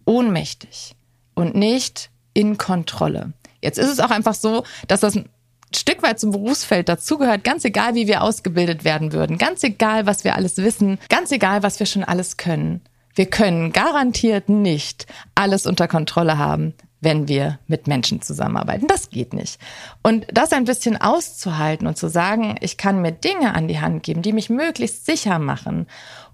[0.06, 0.96] ohnmächtig
[1.34, 3.34] und nicht in Kontrolle.
[3.64, 5.30] Jetzt ist es auch einfach so, dass das ein
[5.76, 10.24] Stück weit zum Berufsfeld dazugehört, ganz egal, wie wir ausgebildet werden würden, ganz egal, was
[10.24, 12.82] wir alles wissen, ganz egal, was wir schon alles können.
[13.16, 18.88] Wir können garantiert nicht alles unter Kontrolle haben, wenn wir mit Menschen zusammenarbeiten.
[18.88, 19.60] Das geht nicht.
[20.02, 24.04] Und das ein bisschen auszuhalten und zu sagen, ich kann mir Dinge an die Hand
[24.04, 25.88] geben, die mich möglichst sicher machen,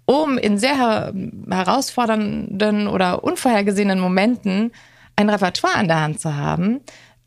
[0.05, 1.13] um in sehr
[1.49, 4.71] herausfordernden oder unvorhergesehenen Momenten
[5.15, 6.79] ein Repertoire an der Hand zu haben,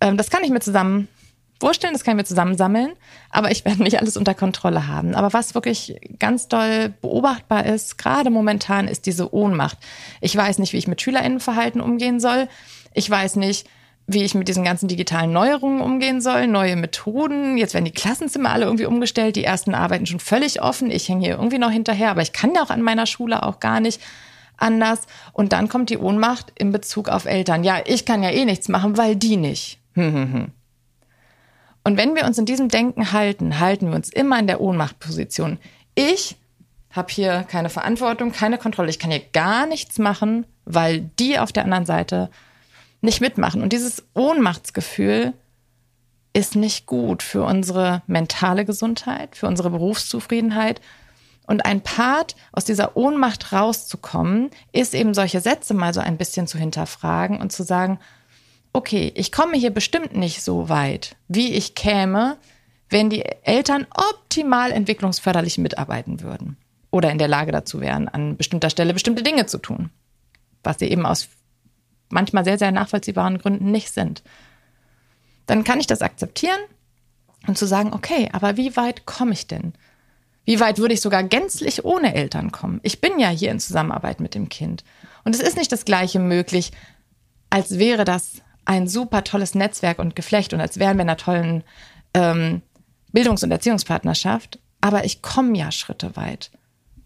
[0.03, 1.09] ähm, das kann ich mir zusammen
[1.61, 2.93] vorstellen, das kann ich mir zusammensammeln,
[3.31, 5.15] aber ich werde nicht alles unter Kontrolle haben.
[5.15, 9.79] Aber was wirklich ganz doll beobachtbar ist, gerade momentan, ist diese Ohnmacht.
[10.21, 12.49] Ich weiß nicht, wie ich mit SchülerInnenverhalten umgehen soll.
[12.95, 13.69] Ich weiß nicht,
[14.09, 17.57] wie ich mit diesen ganzen digitalen Neuerungen umgehen soll, neue Methoden.
[17.57, 19.37] Jetzt werden die Klassenzimmer alle irgendwie umgestellt.
[19.37, 20.91] Die ersten arbeiten schon völlig offen.
[20.91, 23.61] Ich hänge hier irgendwie noch hinterher, aber ich kann ja auch an meiner Schule auch
[23.61, 24.01] gar nicht
[24.57, 25.03] anders.
[25.33, 27.63] Und dann kommt die Ohnmacht in Bezug auf Eltern.
[27.63, 29.79] Ja, ich kann ja eh nichts machen, weil die nicht.
[29.95, 30.53] Hm, hm, hm.
[31.85, 35.59] Und wenn wir uns in diesem Denken halten, halten wir uns immer in der Ohnmachtposition.
[35.95, 36.37] Ich
[36.91, 38.91] habe hier keine Verantwortung, keine Kontrolle.
[38.91, 42.31] Ich kann hier gar nichts machen, weil die auf der anderen Seite
[43.01, 43.63] nicht mitmachen.
[43.63, 45.33] Und dieses Ohnmachtsgefühl
[46.35, 50.81] ist nicht gut für unsere mentale Gesundheit, für unsere Berufszufriedenheit.
[51.47, 56.47] Und ein Part aus dieser Ohnmacht rauszukommen, ist eben solche Sätze mal so ein bisschen
[56.47, 57.99] zu hinterfragen und zu sagen,
[58.73, 62.39] okay, ich komme hier bestimmt nicht so weit, wie ich käme,
[62.89, 66.57] wenn die Eltern optimal entwicklungsförderlich mitarbeiten würden
[66.91, 69.91] oder in der Lage dazu wären, an bestimmter Stelle bestimmte Dinge zu tun,
[70.63, 71.29] was sie eben aus
[72.11, 74.23] manchmal sehr, sehr nachvollziehbaren Gründen nicht sind.
[75.47, 76.61] Dann kann ich das akzeptieren
[77.47, 79.73] und zu sagen, okay, aber wie weit komme ich denn?
[80.45, 82.81] Wie weit würde ich sogar gänzlich ohne Eltern kommen?
[82.83, 84.85] Ich bin ja hier in Zusammenarbeit mit dem Kind.
[85.25, 86.73] Und es ist nicht das Gleiche möglich,
[87.49, 91.17] als wäre das ein super tolles Netzwerk und Geflecht und als wären wir in einer
[91.17, 91.65] tollen
[92.15, 92.63] ähm,
[93.13, 94.59] Bildungs- und Erziehungspartnerschaft.
[94.81, 96.51] Aber ich komme ja Schritte weit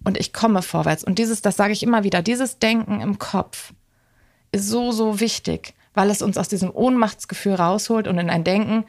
[0.04, 1.04] und ich komme vorwärts.
[1.04, 3.72] Und dieses, das sage ich immer wieder, dieses Denken im Kopf
[4.52, 8.84] ist so, so wichtig, weil es uns aus diesem Ohnmachtsgefühl rausholt und in ein Denken,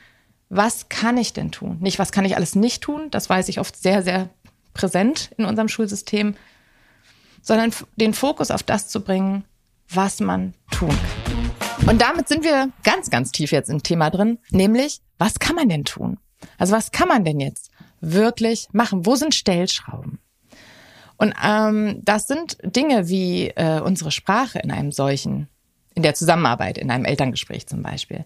[0.50, 1.78] was kann ich denn tun?
[1.82, 3.10] Nicht, was kann ich alles nicht tun?
[3.12, 4.30] Das weiß ich oft sehr, sehr
[4.74, 6.36] präsent in unserem Schulsystem,
[7.42, 9.44] sondern den Fokus auf das zu bringen,
[9.90, 11.37] was man tun kann.
[11.86, 15.70] Und damit sind wir ganz, ganz tief jetzt im Thema drin, nämlich, was kann man
[15.70, 16.18] denn tun?
[16.58, 19.06] Also was kann man denn jetzt wirklich machen?
[19.06, 20.20] Wo sind Stellschrauben?
[21.18, 25.48] Und ähm, das sind Dinge wie äh, unsere Sprache in einem solchen,
[25.96, 28.26] in der Zusammenarbeit, in einem Elterngespräch zum Beispiel.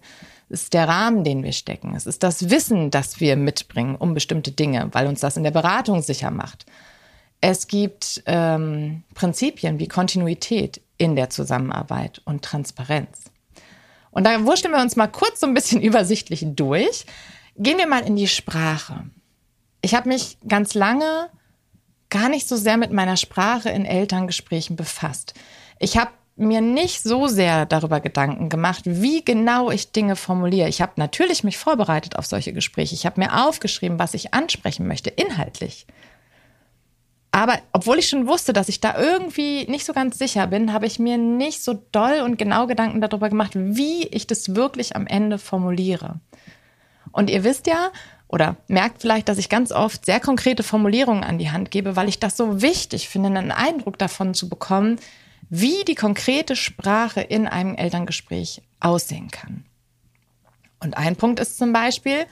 [0.50, 1.94] Es ist der Rahmen, den wir stecken.
[1.96, 5.50] Es ist das Wissen, das wir mitbringen um bestimmte Dinge, weil uns das in der
[5.50, 6.66] Beratung sicher macht.
[7.40, 13.31] Es gibt ähm, Prinzipien wie Kontinuität in der Zusammenarbeit und Transparenz.
[14.12, 17.04] Und da wurschteln wir uns mal kurz so ein bisschen übersichtlich durch.
[17.56, 19.04] Gehen wir mal in die Sprache.
[19.80, 21.28] Ich habe mich ganz lange
[22.08, 25.34] gar nicht so sehr mit meiner Sprache in Elterngesprächen befasst.
[25.78, 30.68] Ich habe mir nicht so sehr darüber Gedanken gemacht, wie genau ich Dinge formuliere.
[30.68, 32.94] Ich habe natürlich mich vorbereitet auf solche Gespräche.
[32.94, 35.86] Ich habe mir aufgeschrieben, was ich ansprechen möchte, inhaltlich.
[37.32, 40.86] Aber obwohl ich schon wusste, dass ich da irgendwie nicht so ganz sicher bin, habe
[40.86, 45.06] ich mir nicht so doll und genau Gedanken darüber gemacht, wie ich das wirklich am
[45.06, 46.20] Ende formuliere.
[47.10, 47.90] Und ihr wisst ja
[48.28, 52.08] oder merkt vielleicht, dass ich ganz oft sehr konkrete Formulierungen an die Hand gebe, weil
[52.08, 54.98] ich das so wichtig finde, einen Eindruck davon zu bekommen,
[55.48, 59.64] wie die konkrete Sprache in einem Elterngespräch aussehen kann.
[60.80, 62.26] Und ein Punkt ist zum Beispiel,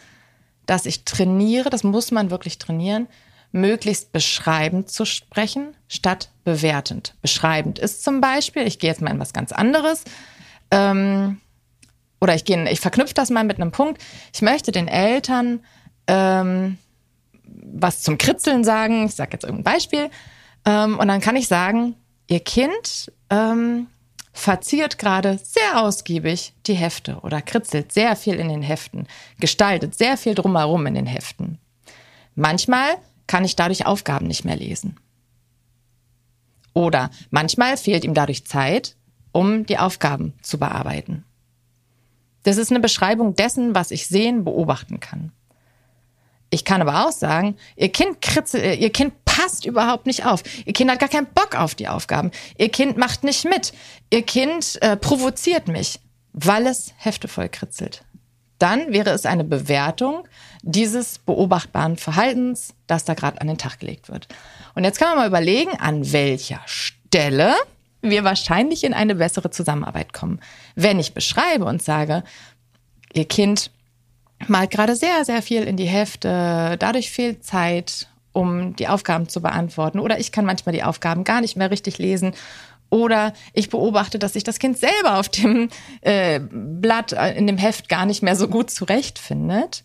[0.66, 3.08] dass ich trainiere, das muss man wirklich trainieren,
[3.52, 7.14] möglichst beschreibend zu sprechen, statt bewertend.
[7.22, 10.04] Beschreibend ist zum Beispiel, ich gehe jetzt mal in was ganz anderes,
[10.70, 11.40] ähm,
[12.20, 14.02] oder ich ich verknüpfe das mal mit einem Punkt.
[14.32, 15.60] Ich möchte den Eltern
[16.06, 16.78] ähm,
[17.72, 19.06] was zum Kritzeln sagen.
[19.06, 20.10] Ich sage jetzt irgendein Beispiel.
[20.64, 21.94] Ähm, und dann kann ich sagen,
[22.28, 23.86] ihr Kind ähm,
[24.32, 29.06] verziert gerade sehr ausgiebig die Hefte oder kritzelt sehr viel in den Heften,
[29.38, 31.58] gestaltet sehr viel drumherum in den Heften.
[32.34, 32.96] Manchmal
[33.30, 34.96] kann ich dadurch Aufgaben nicht mehr lesen.
[36.72, 38.96] Oder manchmal fehlt ihm dadurch Zeit,
[39.30, 41.24] um die Aufgaben zu bearbeiten.
[42.42, 45.30] Das ist eine Beschreibung dessen, was ich sehen, beobachten kann.
[46.50, 50.42] Ich kann aber auch sagen, ihr Kind kritzelt, äh, ihr Kind passt überhaupt nicht auf.
[50.66, 52.32] Ihr Kind hat gar keinen Bock auf die Aufgaben.
[52.58, 53.72] Ihr Kind macht nicht mit.
[54.12, 56.00] Ihr Kind äh, provoziert mich,
[56.32, 58.04] weil es Hefte voll kritzelt
[58.60, 60.28] dann wäre es eine Bewertung
[60.62, 64.28] dieses beobachtbaren Verhaltens, das da gerade an den Tag gelegt wird.
[64.74, 67.54] Und jetzt kann man mal überlegen, an welcher Stelle
[68.02, 70.40] wir wahrscheinlich in eine bessere Zusammenarbeit kommen.
[70.74, 72.22] Wenn ich beschreibe und sage,
[73.12, 73.70] Ihr Kind
[74.46, 79.42] malt gerade sehr, sehr viel in die Hefte, dadurch fehlt Zeit, um die Aufgaben zu
[79.42, 79.98] beantworten.
[79.98, 82.34] Oder ich kann manchmal die Aufgaben gar nicht mehr richtig lesen
[82.90, 85.68] oder ich beobachte, dass sich das Kind selber auf dem
[86.00, 89.84] äh, Blatt, äh, in dem Heft gar nicht mehr so gut zurechtfindet.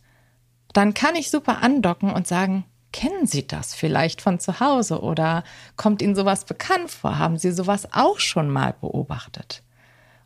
[0.75, 5.45] Dann kann ich super andocken und sagen, kennen Sie das vielleicht von zu Hause oder
[5.77, 7.17] kommt Ihnen sowas bekannt vor?
[7.17, 9.63] Haben Sie sowas auch schon mal beobachtet?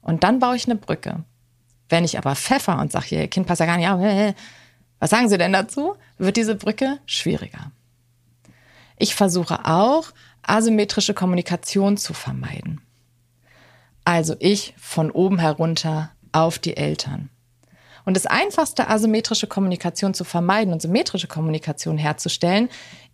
[0.01, 1.23] Und dann baue ich eine Brücke.
[1.87, 4.01] Wenn ich aber pfeffer und sage, hier, Kind passt ja gar nicht auf,
[4.97, 5.93] was sagen Sie denn dazu?
[6.17, 7.71] Wird diese Brücke schwieriger.
[8.97, 10.05] Ich versuche auch,
[10.41, 12.81] asymmetrische Kommunikation zu vermeiden.
[14.03, 17.29] Also ich von oben herunter auf die Eltern.
[18.09, 22.67] Und das einfachste, asymmetrische Kommunikation zu vermeiden und symmetrische Kommunikation herzustellen,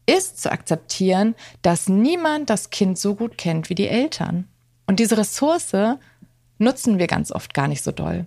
[0.05, 4.47] ist zu akzeptieren, dass niemand das Kind so gut kennt wie die Eltern.
[4.87, 5.97] Und diese Ressource
[6.59, 8.25] nutzen wir ganz oft gar nicht so doll.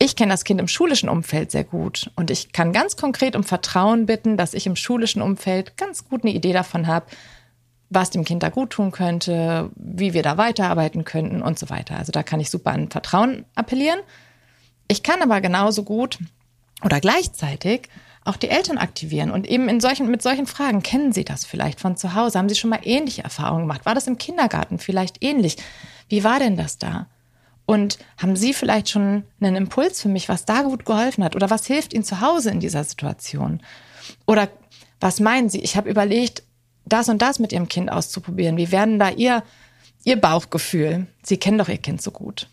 [0.00, 3.44] Ich kenne das Kind im schulischen Umfeld sehr gut und ich kann ganz konkret um
[3.44, 7.06] Vertrauen bitten, dass ich im schulischen Umfeld ganz gut eine Idee davon habe,
[7.88, 12.00] was dem Kind da gut tun könnte, wie wir da weiterarbeiten könnten und so weiter.
[12.00, 14.00] Also da kann ich super an Vertrauen appellieren.
[14.88, 16.18] Ich kann aber genauso gut
[16.84, 17.88] oder gleichzeitig
[18.24, 21.80] auch die Eltern aktivieren und eben in solchen, mit solchen Fragen, kennen Sie das vielleicht
[21.80, 22.38] von zu Hause?
[22.38, 23.84] Haben Sie schon mal ähnliche Erfahrungen gemacht?
[23.84, 25.56] War das im Kindergarten vielleicht ähnlich?
[26.08, 27.06] Wie war denn das da?
[27.66, 31.34] Und haben Sie vielleicht schon einen Impuls für mich, was da gut geholfen hat?
[31.34, 33.60] Oder was hilft Ihnen zu Hause in dieser Situation?
[34.26, 34.48] Oder
[35.00, 35.60] was meinen Sie?
[35.60, 36.42] Ich habe überlegt,
[36.84, 38.56] das und das mit Ihrem Kind auszuprobieren.
[38.56, 39.42] Wie werden da Ihr,
[40.04, 41.06] Ihr Bauchgefühl?
[41.22, 42.48] Sie kennen doch Ihr Kind so gut.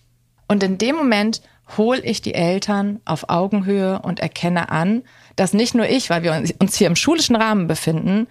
[0.47, 1.41] Und in dem Moment
[1.77, 5.03] hole ich die Eltern auf Augenhöhe und erkenne an,
[5.35, 8.27] dass nicht nur ich, weil wir uns hier im schulischen Rahmen befinden,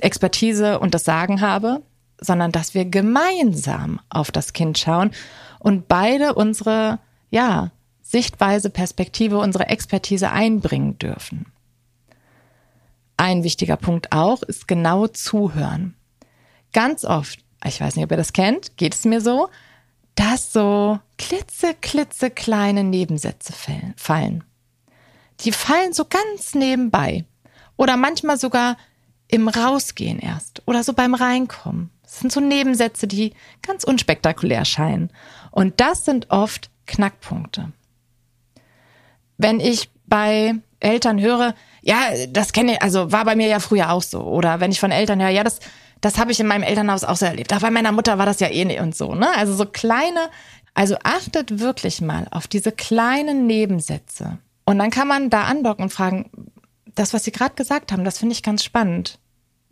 [0.00, 1.82] Expertise und das Sagen habe,
[2.20, 5.10] sondern dass wir gemeinsam auf das Kind schauen
[5.58, 6.98] und beide unsere,
[7.30, 7.70] ja,
[8.02, 11.46] Sichtweise, Perspektive, unsere Expertise einbringen dürfen.
[13.16, 15.94] Ein wichtiger Punkt auch ist genau zuhören.
[16.72, 19.48] Ganz oft, ich weiß nicht, ob ihr das kennt, geht es mir so,
[20.20, 23.54] dass so klitze, klitze kleine Nebensätze
[23.96, 24.44] fallen.
[25.40, 27.24] Die fallen so ganz nebenbei
[27.78, 28.76] oder manchmal sogar
[29.28, 31.90] im Rausgehen erst oder so beim Reinkommen.
[32.02, 35.10] Das sind so Nebensätze, die ganz unspektakulär scheinen.
[35.52, 37.72] Und das sind oft Knackpunkte.
[39.38, 43.90] Wenn ich bei Eltern höre, ja, das kenne ich, also war bei mir ja früher
[43.90, 44.20] auch so.
[44.20, 45.60] Oder wenn ich von Eltern höre, ja, das,
[46.00, 47.52] das habe ich in meinem Elternhaus auch so erlebt.
[47.52, 49.28] Ach, bei meiner Mutter war das ja eh nicht und so, ne?
[49.36, 50.30] Also so kleine,
[50.74, 54.38] also achtet wirklich mal auf diese kleinen Nebensätze.
[54.64, 56.30] Und dann kann man da andocken und fragen,
[56.94, 59.18] das, was Sie gerade gesagt haben, das finde ich ganz spannend.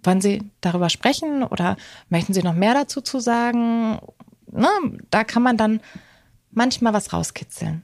[0.03, 1.77] Wollen Sie darüber sprechen oder
[2.09, 3.99] möchten Sie noch mehr dazu zu sagen?
[4.51, 4.69] Ne,
[5.11, 5.81] da kann man dann
[6.51, 7.83] manchmal was rauskitzeln.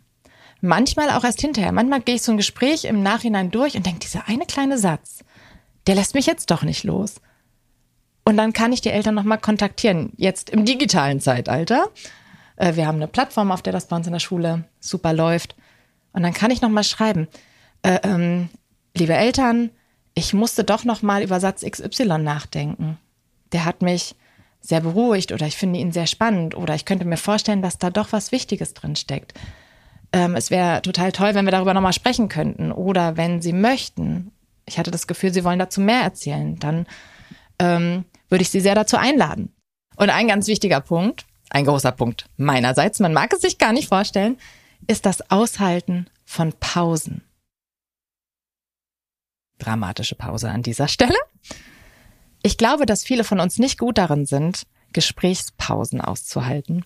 [0.61, 1.73] Manchmal auch erst hinterher.
[1.73, 5.25] Manchmal gehe ich so ein Gespräch im Nachhinein durch und denke, dieser eine kleine Satz,
[5.87, 7.17] der lässt mich jetzt doch nicht los.
[8.25, 10.13] Und dann kann ich die Eltern nochmal kontaktieren.
[10.17, 11.89] Jetzt im digitalen Zeitalter.
[12.57, 15.55] Äh, wir haben eine Plattform, auf der das bei uns in der Schule super läuft.
[16.13, 17.29] Und dann kann ich nochmal schreiben,
[17.83, 18.49] äh, ähm,
[18.97, 19.71] liebe Eltern,
[20.15, 22.99] ich musste doch noch mal über Satz XY nachdenken.
[23.53, 24.15] Der hat mich
[24.61, 27.91] sehr beruhigt oder ich finde ihn sehr spannend oder ich könnte mir vorstellen, dass da
[27.91, 29.35] doch was Wichtiges drin steckt.
[30.13, 34.31] Ähm, es wäre total toll, wenn wir darüber nochmal sprechen könnten oder wenn Sie möchten.
[34.65, 36.59] Ich hatte das Gefühl, Sie wollen dazu mehr erzählen.
[36.59, 36.87] Dann
[37.59, 38.05] ähm,
[38.35, 39.55] würde ich Sie sehr dazu einladen.
[39.97, 43.89] Und ein ganz wichtiger Punkt, ein großer Punkt meinerseits, man mag es sich gar nicht
[43.89, 44.39] vorstellen,
[44.89, 47.23] ist das Aushalten von Pausen
[49.59, 51.17] dramatische Pause an dieser Stelle.
[52.43, 56.85] Ich glaube, dass viele von uns nicht gut darin sind, Gesprächspausen auszuhalten.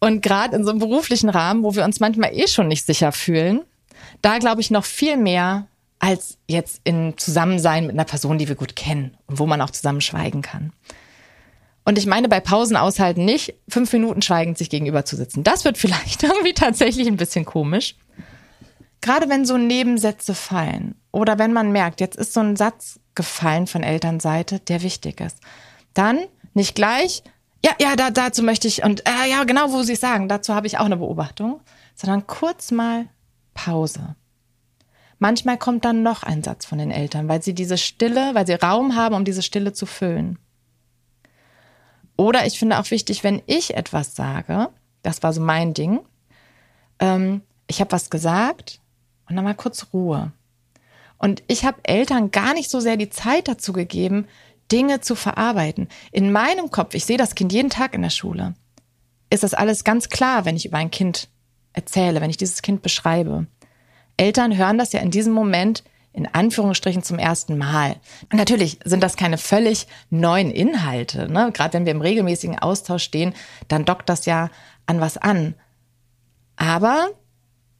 [0.00, 3.12] Und gerade in so einem beruflichen Rahmen, wo wir uns manchmal eh schon nicht sicher
[3.12, 3.62] fühlen,
[4.22, 5.66] da glaube ich noch viel mehr
[6.00, 9.70] als jetzt in Zusammensein mit einer Person, die wir gut kennen und wo man auch
[9.70, 10.72] zusammen schweigen kann.
[11.84, 15.44] Und ich meine bei Pausen aushalten nicht, fünf Minuten schweigend sich gegenüber zu sitzen.
[15.44, 17.96] Das wird vielleicht irgendwie tatsächlich ein bisschen komisch.
[19.02, 23.66] Gerade wenn so Nebensätze fallen oder wenn man merkt, jetzt ist so ein Satz gefallen
[23.66, 25.38] von Elternseite, der wichtig ist,
[25.94, 26.18] dann
[26.54, 27.22] nicht gleich,
[27.64, 30.54] ja, ja, da, dazu möchte ich und äh, ja, genau, wo Sie es sagen, dazu
[30.54, 31.60] habe ich auch eine Beobachtung,
[31.94, 33.06] sondern kurz mal
[33.54, 34.16] Pause.
[35.20, 38.54] Manchmal kommt dann noch ein Satz von den Eltern, weil sie diese Stille, weil sie
[38.54, 40.38] Raum haben, um diese Stille zu füllen.
[42.16, 44.70] Oder ich finde auch wichtig, wenn ich etwas sage,
[45.02, 46.00] das war so mein Ding,
[46.98, 48.80] ähm, ich habe was gesagt
[49.28, 50.32] und dann mal kurz Ruhe.
[51.18, 54.26] Und ich habe Eltern gar nicht so sehr die Zeit dazu gegeben,
[54.72, 55.88] Dinge zu verarbeiten.
[56.12, 58.54] In meinem Kopf, ich sehe das Kind jeden Tag in der Schule,
[59.28, 61.28] ist das alles ganz klar, wenn ich über ein Kind
[61.74, 63.46] erzähle, wenn ich dieses Kind beschreibe.
[64.20, 67.96] Eltern hören das ja in diesem Moment in Anführungsstrichen zum ersten Mal.
[68.30, 71.30] Natürlich sind das keine völlig neuen Inhalte.
[71.32, 71.50] Ne?
[71.54, 73.32] Gerade wenn wir im regelmäßigen Austausch stehen,
[73.68, 74.50] dann dockt das ja
[74.86, 75.54] an was an.
[76.56, 77.08] Aber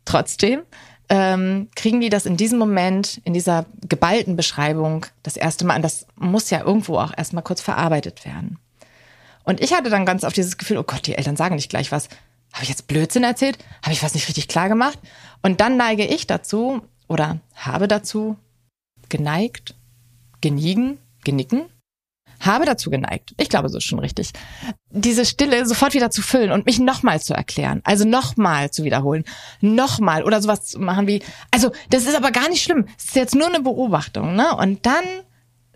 [0.07, 0.63] trotzdem
[1.11, 5.83] ähm, kriegen die das in diesem Moment, in dieser geballten Beschreibung das erste Mal an.
[5.83, 8.59] Das muss ja irgendwo auch erstmal kurz verarbeitet werden.
[9.45, 11.93] Und ich hatte dann ganz oft dieses Gefühl, oh Gott, die Eltern sagen nicht gleich
[11.93, 12.09] was.
[12.53, 13.59] Habe ich jetzt Blödsinn erzählt?
[13.83, 14.99] Habe ich was nicht richtig klar gemacht?
[15.43, 18.37] Und dann neige ich dazu oder habe dazu
[19.09, 19.75] geneigt,
[20.41, 21.69] geniegen, genicken,
[22.41, 24.31] habe dazu geneigt, ich glaube, so ist schon richtig,
[24.89, 29.25] diese Stille sofort wieder zu füllen und mich nochmal zu erklären, also nochmal zu wiederholen,
[29.61, 33.17] nochmal oder sowas zu machen wie, also das ist aber gar nicht schlimm, es ist
[33.17, 34.57] jetzt nur eine Beobachtung, ne?
[34.57, 35.05] Und dann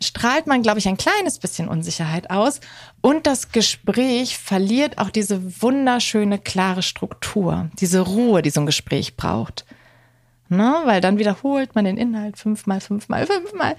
[0.04, 2.60] strahlt man, glaube ich, ein kleines bisschen Unsicherheit aus
[3.00, 9.16] und das Gespräch verliert auch diese wunderschöne, klare Struktur, diese Ruhe, die so ein Gespräch
[9.16, 9.64] braucht.
[10.48, 10.82] Ne?
[10.84, 13.76] Weil dann wiederholt man den Inhalt fünfmal, fünfmal, fünfmal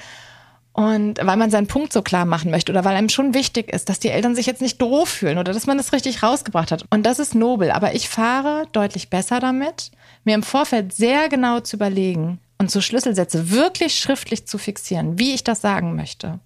[0.76, 3.88] und weil man seinen Punkt so klar machen möchte oder weil einem schon wichtig ist,
[3.88, 6.84] dass die Eltern sich jetzt nicht doof fühlen oder dass man das richtig rausgebracht hat.
[6.90, 7.72] Und das ist nobel.
[7.72, 9.92] Aber ich fahre deutlich besser damit,
[10.26, 15.34] mir im Vorfeld sehr genau zu überlegen und so Schlüsselsätze wirklich schriftlich zu fixieren, wie
[15.34, 16.40] ich das sagen möchte.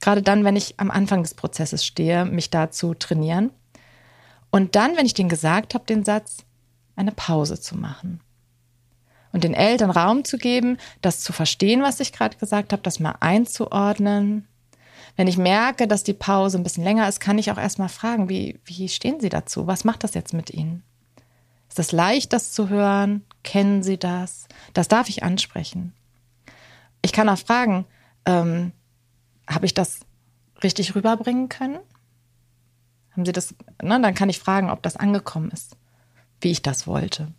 [0.00, 3.50] Gerade dann, wenn ich am Anfang des Prozesses stehe, mich da zu trainieren.
[4.50, 6.38] Und dann, wenn ich den gesagt habe, den Satz,
[6.96, 8.20] eine Pause zu machen
[9.32, 12.98] und den Eltern Raum zu geben, das zu verstehen, was ich gerade gesagt habe, das
[12.98, 14.48] mal einzuordnen.
[15.16, 18.28] Wenn ich merke, dass die Pause ein bisschen länger ist, kann ich auch erstmal fragen,
[18.28, 19.66] wie, wie stehen Sie dazu?
[19.66, 20.82] Was macht das jetzt mit Ihnen?
[21.68, 23.24] Ist es leicht, das zu hören?
[23.48, 24.46] Kennen Sie das?
[24.74, 25.94] Das darf ich ansprechen.
[27.00, 27.86] Ich kann auch fragen,
[28.26, 28.72] ähm,
[29.48, 30.00] habe ich das
[30.62, 31.78] richtig rüberbringen können?
[33.12, 33.54] Haben Sie das?
[33.82, 35.78] Ne, dann kann ich fragen, ob das angekommen ist,
[36.42, 37.32] wie ich das wollte.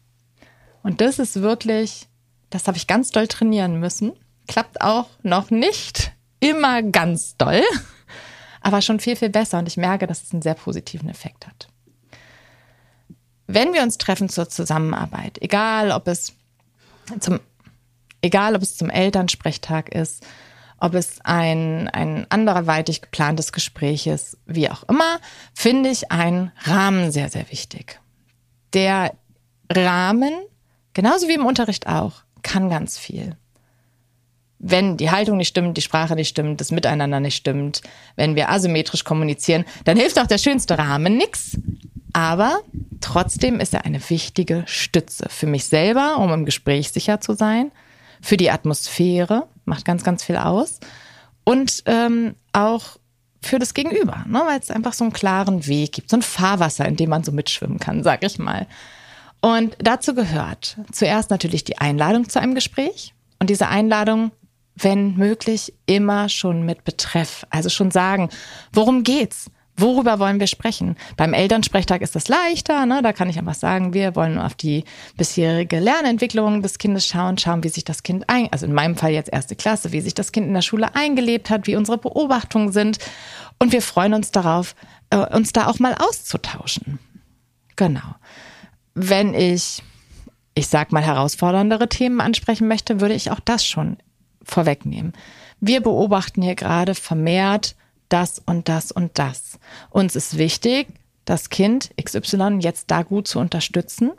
[0.81, 2.07] Und das ist wirklich,
[2.49, 4.13] das habe ich ganz doll trainieren müssen.
[4.47, 7.61] Klappt auch noch nicht immer ganz doll,
[8.61, 9.59] aber schon viel, viel besser.
[9.59, 11.67] Und ich merke, dass es einen sehr positiven Effekt hat.
[13.51, 16.33] Wenn wir uns treffen zur Zusammenarbeit, egal ob es
[17.19, 17.39] zum,
[18.21, 20.25] egal ob es zum Elternsprechtag ist,
[20.79, 25.19] ob es ein, ein anderweitig geplantes Gespräch ist, wie auch immer,
[25.53, 27.99] finde ich einen Rahmen sehr, sehr wichtig.
[28.73, 29.13] Der
[29.71, 30.33] Rahmen
[30.93, 33.37] genauso wie im Unterricht auch, kann ganz viel.
[34.57, 37.81] Wenn die Haltung nicht stimmt, die Sprache nicht stimmt, das Miteinander nicht stimmt,
[38.17, 41.57] wenn wir asymmetrisch kommunizieren, dann hilft auch der schönste Rahmen nix.
[42.13, 42.61] Aber
[43.01, 47.71] trotzdem ist er eine wichtige Stütze für mich selber, um im Gespräch sicher zu sein,
[48.21, 50.79] für die Atmosphäre, macht ganz, ganz viel aus
[51.43, 52.97] und ähm, auch
[53.41, 56.85] für das Gegenüber, ne, weil es einfach so einen klaren Weg gibt, so ein Fahrwasser,
[56.85, 58.67] in dem man so mitschwimmen kann, sag ich mal.
[59.41, 63.13] Und dazu gehört zuerst natürlich die Einladung zu einem Gespräch.
[63.39, 64.31] Und diese Einladung,
[64.75, 67.45] wenn möglich, immer schon mit Betreff.
[67.49, 68.29] Also schon sagen,
[68.73, 69.49] worum geht's?
[69.79, 70.95] Worüber wollen wir sprechen?
[71.17, 73.01] Beim Elternsprechtag ist das leichter, ne?
[73.01, 74.83] Da kann ich einfach sagen, wir wollen auf die
[75.17, 79.11] bisherige Lernentwicklung des Kindes schauen, schauen, wie sich das Kind ein, also in meinem Fall
[79.11, 82.71] jetzt erste Klasse, wie sich das Kind in der Schule eingelebt hat, wie unsere Beobachtungen
[82.71, 82.99] sind.
[83.59, 84.75] Und wir freuen uns darauf,
[85.09, 86.99] äh, uns da auch mal auszutauschen.
[87.75, 88.15] Genau
[88.99, 89.81] wenn ich,
[90.55, 93.97] ich sag mal, herausforderndere Themen ansprechen möchte, würde ich auch das schon
[94.43, 95.13] vorwegnehmen.
[95.59, 97.75] Wir beobachten hier gerade vermehrt
[98.09, 99.59] das und das und das.
[99.89, 100.87] Uns ist wichtig,
[101.25, 104.11] das Kind XY jetzt da gut zu unterstützen.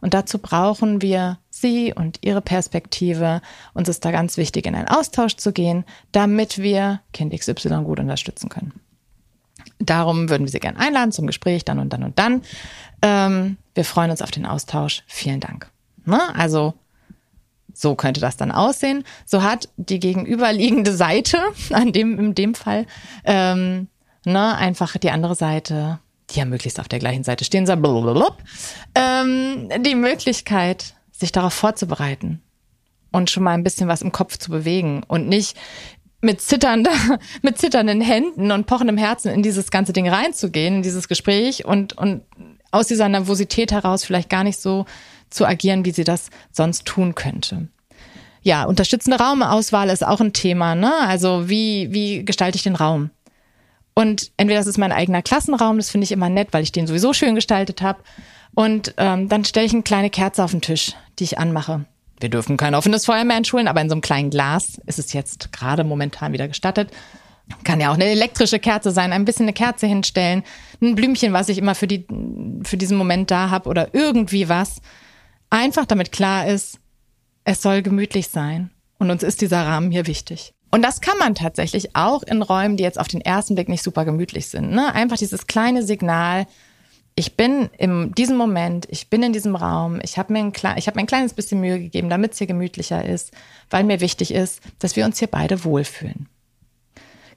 [0.00, 3.40] Und dazu brauchen wir Sie und Ihre Perspektive.
[3.74, 8.00] Uns ist da ganz wichtig, in einen Austausch zu gehen, damit wir Kind XY gut
[8.00, 8.72] unterstützen können.
[9.78, 12.42] Darum würden wir Sie gerne einladen zum Gespräch dann und dann und dann.
[13.02, 15.04] Ähm, wir freuen uns auf den Austausch.
[15.06, 15.70] Vielen Dank.
[16.04, 16.20] Ne?
[16.34, 16.74] Also
[17.72, 19.04] so könnte das dann aussehen.
[19.24, 21.38] So hat die gegenüberliegende Seite,
[21.70, 22.86] an dem in dem Fall,
[23.24, 23.88] ähm,
[24.24, 25.98] ne, einfach die andere Seite,
[26.30, 27.78] die ja möglichst auf der gleichen Seite stehen soll,
[28.94, 32.42] ähm, die Möglichkeit, sich darauf vorzubereiten
[33.12, 35.56] und schon mal ein bisschen was im Kopf zu bewegen und nicht
[36.20, 36.92] mit zitternder,
[37.42, 41.96] mit zitternden Händen und pochendem Herzen in dieses ganze Ding reinzugehen, in dieses Gespräch und,
[41.98, 42.22] und
[42.70, 44.86] aus dieser Nervosität heraus vielleicht gar nicht so
[45.32, 47.68] zu agieren, wie sie das sonst tun könnte.
[48.42, 50.92] Ja, unterstützende Raumauswahl ist auch ein Thema, ne?
[51.00, 53.10] Also wie, wie gestalte ich den Raum?
[53.94, 56.86] Und entweder das ist mein eigener Klassenraum, das finde ich immer nett, weil ich den
[56.86, 58.00] sowieso schön gestaltet habe.
[58.54, 61.84] Und ähm, dann stelle ich eine kleine Kerze auf den Tisch, die ich anmache.
[62.20, 64.98] Wir dürfen kein offenes Feuer mehr in Schulen, aber in so einem kleinen Glas ist
[64.98, 66.90] es jetzt gerade momentan wieder gestattet.
[67.64, 70.42] Kann ja auch eine elektrische Kerze sein, ein bisschen eine Kerze hinstellen,
[70.80, 72.06] ein Blümchen, was ich immer für, die,
[72.62, 74.80] für diesen Moment da habe oder irgendwie was.
[75.52, 76.78] Einfach damit klar ist,
[77.44, 80.54] es soll gemütlich sein und uns ist dieser Rahmen hier wichtig.
[80.70, 83.82] Und das kann man tatsächlich auch in Räumen, die jetzt auf den ersten Blick nicht
[83.82, 84.70] super gemütlich sind.
[84.70, 84.94] Ne?
[84.94, 86.46] Einfach dieses kleine Signal,
[87.16, 90.94] ich bin in diesem Moment, ich bin in diesem Raum, ich habe mir, ein, hab
[90.96, 93.32] mir ein kleines bisschen Mühe gegeben, damit es hier gemütlicher ist,
[93.68, 96.30] weil mir wichtig ist, dass wir uns hier beide wohlfühlen.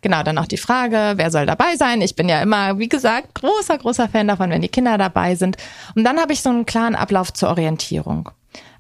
[0.06, 2.00] Genau, dann auch die Frage, wer soll dabei sein?
[2.00, 5.58] Ich bin ja immer, wie gesagt, großer, großer Fan davon, wenn die Kinder dabei sind.
[5.96, 8.30] Und dann habe ich so einen klaren Ablauf zur Orientierung.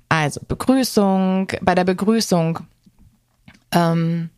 [0.07, 2.59] Also Begrüßung, bei der Begrüßung
[3.71, 4.29] ähm,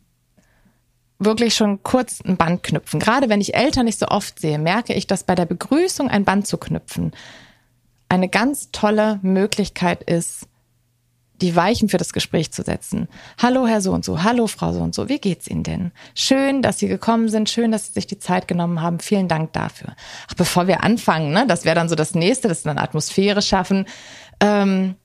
[1.18, 3.00] wirklich schon kurz ein Band knüpfen.
[3.00, 6.24] Gerade wenn ich Eltern nicht so oft sehe, merke ich, dass bei der Begrüßung ein
[6.24, 7.12] Band zu knüpfen
[8.08, 10.48] eine ganz tolle Möglichkeit ist,
[11.40, 13.08] die Weichen für das Gespräch zu setzen.
[13.40, 15.92] Hallo Herr so und so, hallo Frau so und so, wie geht's Ihnen denn?
[16.14, 19.00] Schön, dass Sie gekommen sind, schön, dass Sie sich die Zeit genommen haben.
[19.00, 19.94] Vielen Dank dafür.
[20.28, 23.42] Ach, bevor wir anfangen, ne, das wäre dann so das nächste, das ist dann Atmosphäre
[23.42, 23.86] schaffen.
[24.40, 24.96] Ähm,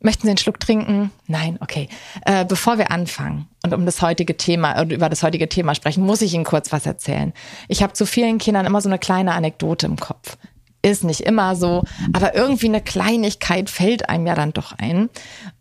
[0.00, 1.10] Möchten Sie einen Schluck trinken?
[1.26, 1.88] Nein, okay.
[2.24, 6.04] Äh, bevor wir anfangen und um das heutige Thema oder über das heutige Thema sprechen,
[6.04, 7.32] muss ich Ihnen kurz was erzählen.
[7.66, 10.36] Ich habe zu vielen Kindern immer so eine kleine Anekdote im Kopf.
[10.80, 15.10] Ist nicht immer so, aber irgendwie eine Kleinigkeit fällt einem ja dann doch ein.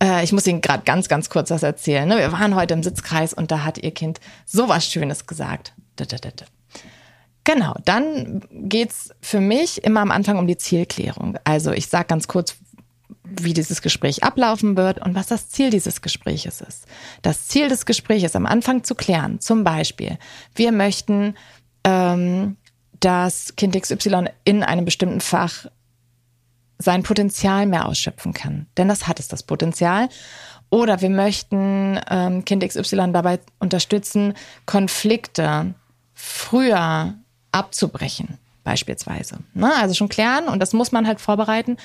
[0.01, 2.07] Äh, ich muss Ihnen gerade ganz, ganz kurz was erzählen.
[2.07, 2.18] Ne?
[2.18, 5.74] Wir waren heute im Sitzkreis und da hat Ihr Kind sowas Schönes gesagt.
[7.43, 11.38] Genau, dann geht's für mich immer am Anfang um die Zielklärung.
[11.45, 12.57] Also ich sage ganz kurz,
[13.24, 16.86] wie dieses Gespräch ablaufen wird und was das Ziel dieses Gespräches ist.
[17.22, 19.39] Das Ziel des Gesprächs am Anfang zu klären.
[19.39, 20.18] Zum Beispiel,
[20.55, 21.36] wir möchten,
[21.84, 22.57] ähm,
[23.00, 25.66] dass Kind XY in einem bestimmten Fach
[26.80, 28.68] sein Potenzial mehr ausschöpfen kann.
[28.78, 30.10] Denn das hat es, das Potenzial.
[30.70, 34.34] Oder wir möchten ähm, Kind XY dabei unterstützen,
[34.66, 35.74] Konflikte
[36.14, 37.16] früher
[37.52, 39.39] abzubrechen, beispielsweise.
[39.54, 39.74] Ne?
[39.76, 41.78] Also schon klären und das muss man halt vorbereiten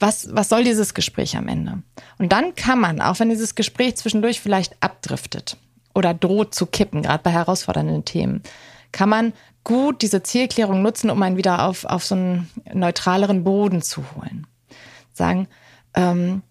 [0.00, 1.82] was, was soll dieses Gespräch am Ende?
[2.18, 5.56] Und dann kann man, auch wenn dieses Gespräch zwischendurch vielleicht abdriftet
[5.94, 8.42] oder droht zu kippen, gerade bei herausfordernden Themen,
[8.92, 9.32] kann man
[9.64, 14.46] gut diese Zielklärung nutzen, um einen wieder auf, auf so einen neutraleren Boden zu holen.
[15.12, 15.48] Sagen,
[15.94, 16.42] ähm,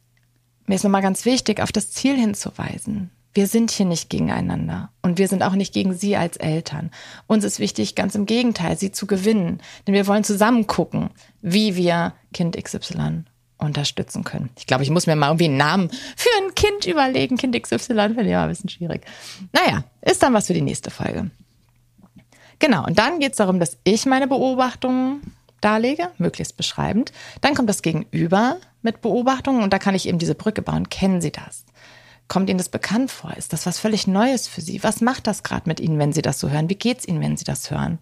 [0.65, 3.11] mir ist nochmal ganz wichtig, auf das Ziel hinzuweisen.
[3.33, 6.91] Wir sind hier nicht gegeneinander und wir sind auch nicht gegen Sie als Eltern.
[7.25, 9.59] Uns ist wichtig, ganz im Gegenteil, Sie zu gewinnen.
[9.87, 11.09] Denn wir wollen zusammen gucken,
[11.41, 13.23] wie wir Kind XY
[13.57, 14.51] unterstützen können.
[14.57, 17.37] Ich glaube, ich muss mir mal irgendwie einen Namen für ein Kind überlegen.
[17.37, 19.05] Kind XY finde ich immer ein bisschen schwierig.
[19.51, 21.31] Naja, ist dann was für die nächste Folge.
[22.63, 27.11] Genau, und dann geht es darum, dass ich meine Beobachtungen darlege, möglichst beschreibend.
[27.41, 30.87] Dann kommt das Gegenüber mit Beobachtungen und da kann ich eben diese Brücke bauen.
[30.87, 31.65] Kennen Sie das?
[32.29, 33.35] Kommt Ihnen das bekannt vor?
[33.35, 34.81] Ist das was völlig Neues für Sie?
[34.81, 36.69] Was macht das gerade mit Ihnen, wenn Sie das so hören?
[36.69, 37.99] Wie geht's Ihnen, wenn Sie das hören?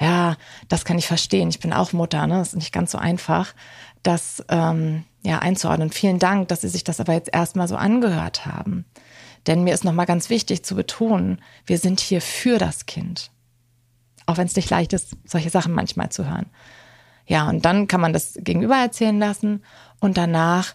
[0.00, 0.36] Ja,
[0.68, 1.48] das kann ich verstehen.
[1.48, 2.38] Ich bin auch Mutter, ne?
[2.38, 3.54] Das ist nicht ganz so einfach
[4.02, 5.92] das ähm, ja einzuordnen.
[5.92, 8.84] Vielen Dank, dass Sie sich das aber jetzt erstmal so angehört haben.
[9.46, 13.30] Denn mir ist nochmal ganz wichtig zu betonen, wir sind hier für das Kind.
[14.26, 16.46] Auch wenn es nicht leicht ist, solche Sachen manchmal zu hören.
[17.26, 19.62] Ja, und dann kann man das gegenüber erzählen lassen
[20.00, 20.74] und danach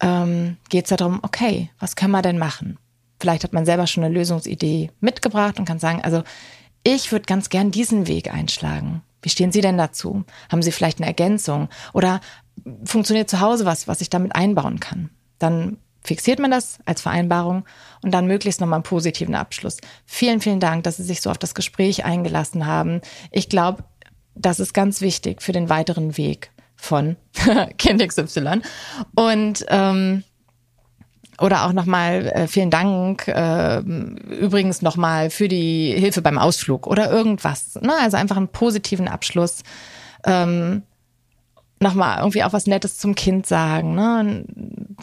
[0.00, 2.78] ähm, geht es darum, okay, was können wir denn machen?
[3.20, 6.22] Vielleicht hat man selber schon eine Lösungsidee mitgebracht und kann sagen, also
[6.82, 9.02] ich würde ganz gern diesen Weg einschlagen.
[9.20, 10.24] Wie stehen Sie denn dazu?
[10.50, 11.68] Haben Sie vielleicht eine Ergänzung?
[11.92, 12.22] Oder
[12.84, 15.10] funktioniert zu Hause was, was ich damit einbauen kann.
[15.38, 17.64] Dann fixiert man das als Vereinbarung
[18.02, 19.76] und dann möglichst nochmal einen positiven Abschluss.
[20.06, 23.00] Vielen, vielen Dank, dass Sie sich so auf das Gespräch eingelassen haben.
[23.30, 23.84] Ich glaube,
[24.34, 27.16] das ist ganz wichtig für den weiteren Weg von
[27.78, 28.62] Kind XY.
[29.14, 30.24] Und ähm,
[31.40, 37.10] oder auch nochmal äh, vielen Dank äh, übrigens nochmal für die Hilfe beim Ausflug oder
[37.10, 37.78] irgendwas.
[37.80, 37.94] Ne?
[37.98, 39.62] Also einfach einen positiven Abschluss.
[40.24, 40.82] Ähm,
[41.80, 44.44] nochmal irgendwie auch was Nettes zum Kind sagen, ne?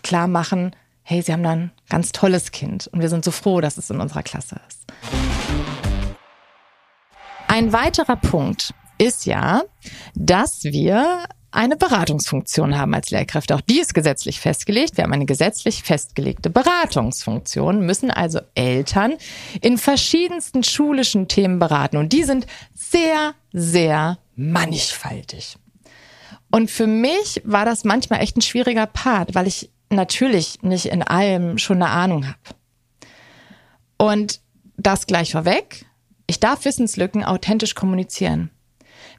[0.03, 0.75] klar machen,
[1.09, 3.89] hey, sie haben da ein ganz tolles Kind und wir sind so froh, dass es
[3.89, 4.85] in unserer Klasse ist.
[7.47, 9.61] Ein weiterer Punkt ist ja,
[10.15, 13.55] dass wir eine Beratungsfunktion haben als Lehrkräfte.
[13.55, 14.97] Auch die ist gesetzlich festgelegt.
[14.97, 19.13] Wir haben eine gesetzlich festgelegte Beratungsfunktion, müssen also Eltern
[19.61, 21.95] in verschiedensten schulischen Themen beraten.
[21.95, 25.55] Und die sind sehr, sehr mannigfaltig.
[26.51, 31.03] Und für mich war das manchmal echt ein schwieriger Part, weil ich natürlich nicht in
[31.03, 32.37] allem schon eine Ahnung habe.
[33.97, 34.41] Und
[34.77, 35.85] das gleich vorweg,
[36.27, 38.51] ich darf Wissenslücken authentisch kommunizieren.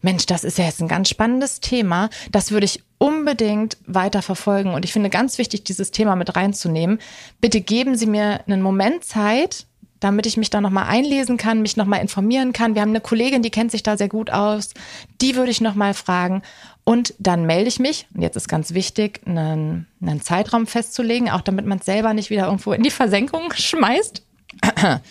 [0.02, 2.08] Mensch, das ist ja jetzt ein ganz spannendes Thema.
[2.30, 4.74] Das würde ich unbedingt weiter verfolgen.
[4.74, 7.00] Und ich finde ganz wichtig, dieses Thema mit reinzunehmen.
[7.40, 9.66] Bitte geben Sie mir einen Moment Zeit,
[10.00, 12.74] damit ich mich da nochmal einlesen kann, mich nochmal informieren kann.
[12.74, 14.74] Wir haben eine Kollegin, die kennt sich da sehr gut aus.
[15.20, 16.42] Die würde ich nochmal fragen.
[16.84, 21.42] Und dann melde ich mich, und jetzt ist ganz wichtig, einen, einen Zeitraum festzulegen, auch
[21.42, 24.22] damit man es selber nicht wieder irgendwo in die Versenkung schmeißt.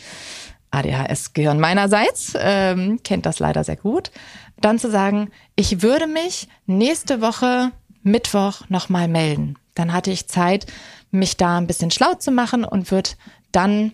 [0.72, 4.12] ADHS-Gehirn meinerseits ähm, kennt das leider sehr gut.
[4.60, 7.72] Dann zu sagen, ich würde mich nächste Woche
[8.04, 9.56] Mittwoch nochmal melden.
[9.76, 10.66] Dann hatte ich Zeit,
[11.12, 13.12] mich da ein bisschen schlau zu machen und würde
[13.52, 13.94] dann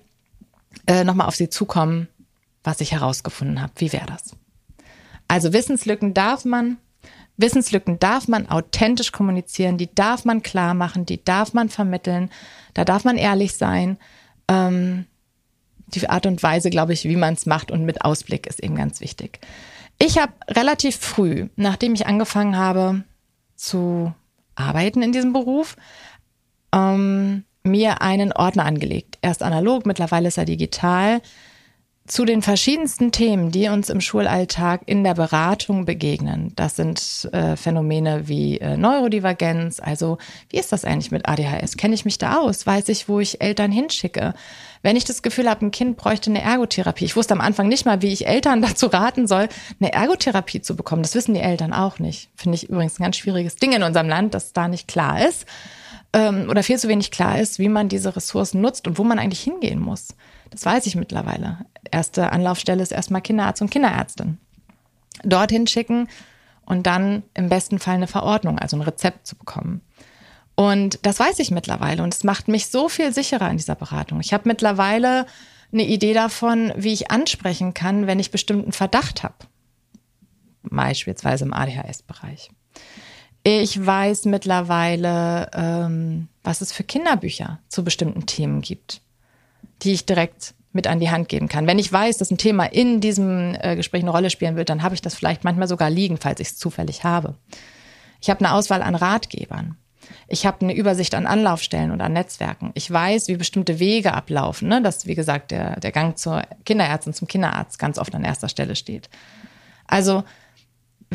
[0.88, 2.08] äh, nochmal auf sie zukommen,
[2.64, 3.74] was ich herausgefunden habe.
[3.78, 4.36] Wie wäre das?
[5.28, 6.78] Also Wissenslücken darf man,
[7.38, 12.30] Wissenslücken darf man authentisch kommunizieren, die darf man klar machen, die darf man vermitteln,
[12.74, 13.98] da darf man ehrlich sein.
[14.48, 15.06] Ähm,
[15.88, 18.76] die Art und Weise, glaube ich, wie man es macht und mit Ausblick ist eben
[18.76, 19.40] ganz wichtig.
[20.00, 23.04] Ich habe relativ früh, nachdem ich angefangen habe
[23.56, 24.14] zu
[24.56, 25.76] arbeiten in diesem Beruf,
[26.74, 29.18] ähm, mir einen Ordner angelegt.
[29.22, 31.22] Erst analog, mittlerweile ist er digital
[32.06, 36.52] zu den verschiedensten Themen, die uns im Schulalltag in der Beratung begegnen.
[36.58, 39.80] Das sind äh, Phänomene wie äh, Neurodivergenz.
[39.80, 40.18] Also
[40.50, 41.78] wie ist das eigentlich mit ADHS?
[41.78, 42.68] Kenne ich mich da aus?
[42.68, 44.34] Weiß ich, wo ich Eltern hinschicke?
[44.82, 47.06] Wenn ich das Gefühl habe, ein Kind bräuchte eine Ergotherapie.
[47.06, 49.48] Ich wusste am Anfang nicht mal, wie ich Eltern dazu raten soll,
[49.80, 51.04] eine Ergotherapie zu bekommen.
[51.04, 52.30] Das wissen die Eltern auch nicht.
[52.36, 55.46] Finde ich übrigens ein ganz schwieriges Ding in unserem Land, dass da nicht klar ist
[56.14, 59.20] ähm, oder viel zu wenig klar ist, wie man diese Ressourcen nutzt und wo man
[59.20, 60.16] eigentlich hingehen muss.
[60.52, 61.66] Das weiß ich mittlerweile.
[61.92, 64.38] Erste Anlaufstelle ist erstmal Kinderarzt und Kinderärztin.
[65.24, 66.08] Dorthin schicken
[66.66, 69.82] und dann im besten Fall eine Verordnung, also ein Rezept zu bekommen.
[70.56, 74.20] Und das weiß ich mittlerweile und es macht mich so viel sicherer in dieser Beratung.
[74.20, 75.26] Ich habe mittlerweile
[75.72, 79.34] eine Idee davon, wie ich ansprechen kann, wenn ich bestimmten Verdacht habe.
[80.62, 82.52] Beispielsweise im ADHS-Bereich.
[83.44, 89.02] Ich weiß mittlerweile, ähm, was es für Kinderbücher zu bestimmten Themen gibt,
[89.82, 91.68] die ich direkt mit an die Hand geben kann.
[91.68, 94.82] Wenn ich weiß, dass ein Thema in diesem äh, Gespräch eine Rolle spielen wird, dann
[94.82, 97.36] habe ich das vielleicht manchmal sogar liegen, falls ich es zufällig habe.
[98.22, 99.78] Ich habe eine Auswahl an Ratgebern.
[100.28, 102.72] Ich habe eine Übersicht an Anlaufstellen und an Netzwerken.
[102.74, 104.70] Ich weiß, wie bestimmte Wege ablaufen.
[104.70, 104.82] Ne?
[104.82, 108.76] Dass, wie gesagt, der, der Gang zur Kinderärztin, zum Kinderarzt ganz oft an erster Stelle
[108.76, 109.10] steht.
[109.86, 110.24] Also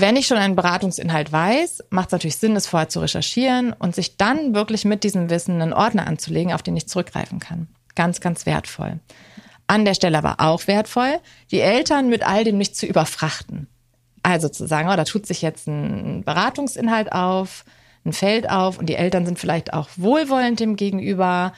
[0.01, 3.95] wenn ich schon einen Beratungsinhalt weiß, macht es natürlich Sinn, es vorher zu recherchieren und
[3.95, 7.69] sich dann wirklich mit diesem Wissen einen Ordner anzulegen, auf den ich zurückgreifen kann.
[7.95, 9.01] Ganz, ganz wertvoll.
[9.67, 11.19] An der Stelle aber auch wertvoll,
[11.51, 13.69] die Eltern mit all dem nicht zu überfrachten.
[14.23, 17.65] Also zu sagen, oh, da tut sich jetzt ein Beratungsinhalt auf,
[18.05, 21.53] ein Feld auf und die Eltern sind vielleicht auch wohlwollend dem gegenüber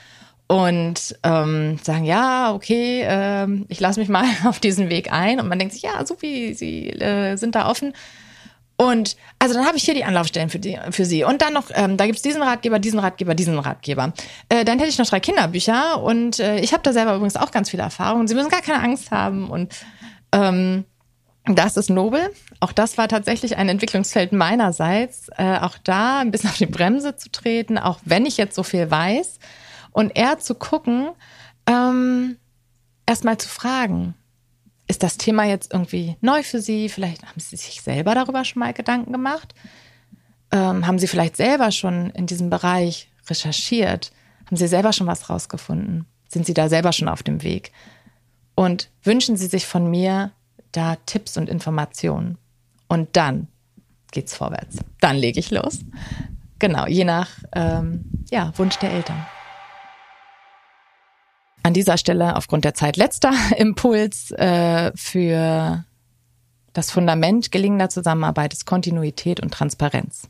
[0.47, 5.39] und ähm, sagen, ja, okay, ähm, ich lasse mich mal auf diesen Weg ein.
[5.39, 7.93] Und man denkt sich, ja, so wie sie äh, sind da offen.
[8.81, 11.23] Und also dann habe ich hier die Anlaufstellen für, die, für Sie.
[11.23, 14.11] Und dann noch, ähm, da gibt's diesen Ratgeber, diesen Ratgeber, diesen Ratgeber.
[14.49, 17.51] Äh, dann hätte ich noch drei Kinderbücher und äh, ich habe da selber übrigens auch
[17.51, 18.27] ganz viele Erfahrungen.
[18.27, 19.51] Sie müssen gar keine Angst haben.
[19.51, 19.71] Und
[20.31, 20.85] ähm,
[21.45, 22.33] das ist nobel.
[22.59, 25.29] Auch das war tatsächlich ein Entwicklungsfeld meinerseits.
[25.37, 28.63] Äh, auch da ein bisschen auf die Bremse zu treten, auch wenn ich jetzt so
[28.63, 29.37] viel weiß.
[29.91, 31.09] Und eher zu gucken,
[31.67, 32.37] ähm,
[33.05, 34.15] erstmal zu fragen,
[34.91, 36.89] ist das Thema jetzt irgendwie neu für Sie?
[36.89, 39.55] Vielleicht haben Sie sich selber darüber schon mal Gedanken gemacht?
[40.51, 44.11] Ähm, haben Sie vielleicht selber schon in diesem Bereich recherchiert?
[44.45, 46.07] Haben Sie selber schon was rausgefunden?
[46.27, 47.71] Sind Sie da selber schon auf dem Weg?
[48.53, 50.33] Und wünschen Sie sich von mir
[50.73, 52.37] da Tipps und Informationen?
[52.89, 53.47] Und dann
[54.11, 54.75] geht's vorwärts.
[54.99, 55.79] Dann lege ich los.
[56.59, 59.25] Genau, je nach ähm, ja, Wunsch der Eltern.
[61.71, 65.85] An dieser Stelle aufgrund der Zeit letzter Impuls äh, für
[66.73, 70.27] das Fundament gelingender Zusammenarbeit ist Kontinuität und Transparenz.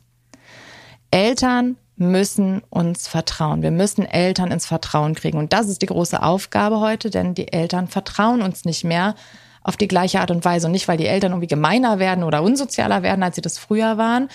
[1.10, 3.60] Eltern müssen uns vertrauen.
[3.62, 5.36] Wir müssen Eltern ins Vertrauen kriegen.
[5.36, 9.16] Und das ist die große Aufgabe heute, denn die Eltern vertrauen uns nicht mehr
[9.64, 10.66] auf die gleiche Art und Weise.
[10.66, 13.98] Und nicht, weil die Eltern irgendwie gemeiner werden oder unsozialer werden, als sie das früher
[13.98, 14.28] waren.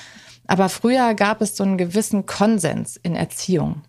[0.46, 3.84] Aber früher gab es so einen gewissen Konsens in Erziehung.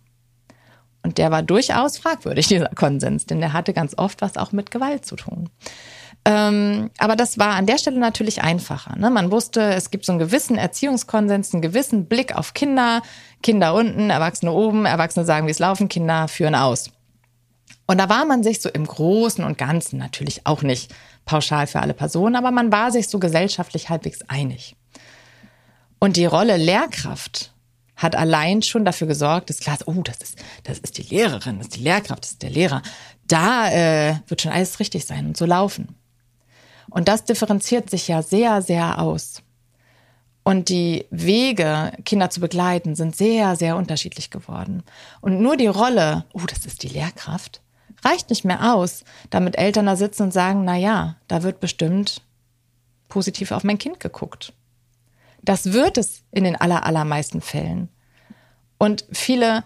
[1.03, 4.71] Und der war durchaus fragwürdig, dieser Konsens, denn der hatte ganz oft was auch mit
[4.71, 5.49] Gewalt zu tun.
[6.25, 8.97] Ähm, aber das war an der Stelle natürlich einfacher.
[8.97, 9.09] Ne?
[9.09, 13.03] Man wusste, es gibt so einen gewissen Erziehungskonsens, einen gewissen Blick auf Kinder.
[13.43, 16.91] Kinder unten, Erwachsene oben, Erwachsene sagen, wie es laufen, Kinder führen aus.
[17.87, 20.95] Und da war man sich so im Großen und Ganzen natürlich auch nicht
[21.25, 24.77] pauschal für alle Personen, aber man war sich so gesellschaftlich halbwegs einig.
[25.99, 27.55] Und die Rolle Lehrkraft
[27.99, 31.59] hat allein schon dafür gesorgt, dass klar ist, oh, das ist, das ist die Lehrerin,
[31.59, 32.81] das ist die Lehrkraft, das ist der Lehrer.
[33.27, 35.97] Da äh, wird schon alles richtig sein und so laufen.
[36.89, 39.43] Und das differenziert sich ja sehr, sehr aus.
[40.45, 44.85] Und die Wege, Kinder zu begleiten, sind sehr, sehr unterschiedlich geworden.
[45.21, 47.61] Und nur die Rolle, oh, das ist die Lehrkraft,
[48.05, 52.23] reicht nicht mehr aus, damit Eltern da sitzen und sagen, na ja, da wird bestimmt
[53.09, 54.53] positiv auf mein Kind geguckt.
[55.43, 57.89] Das wird es in den aller, allermeisten Fällen.
[58.79, 59.65] Und viele,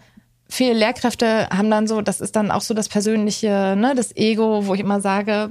[0.48, 4.66] viele Lehrkräfte haben dann so, das ist dann auch so das persönliche, ne, das Ego,
[4.66, 5.50] wo ich immer sage,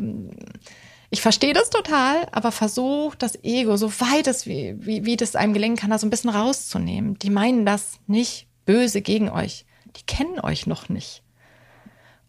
[1.14, 5.36] ich verstehe das total, aber versuch das Ego, so weit es wie, wie, wie das
[5.36, 7.20] einem gelingen kann, da so ein bisschen rauszunehmen.
[7.20, 9.66] Die meinen das nicht böse gegen euch.
[9.98, 11.22] Die kennen euch noch nicht.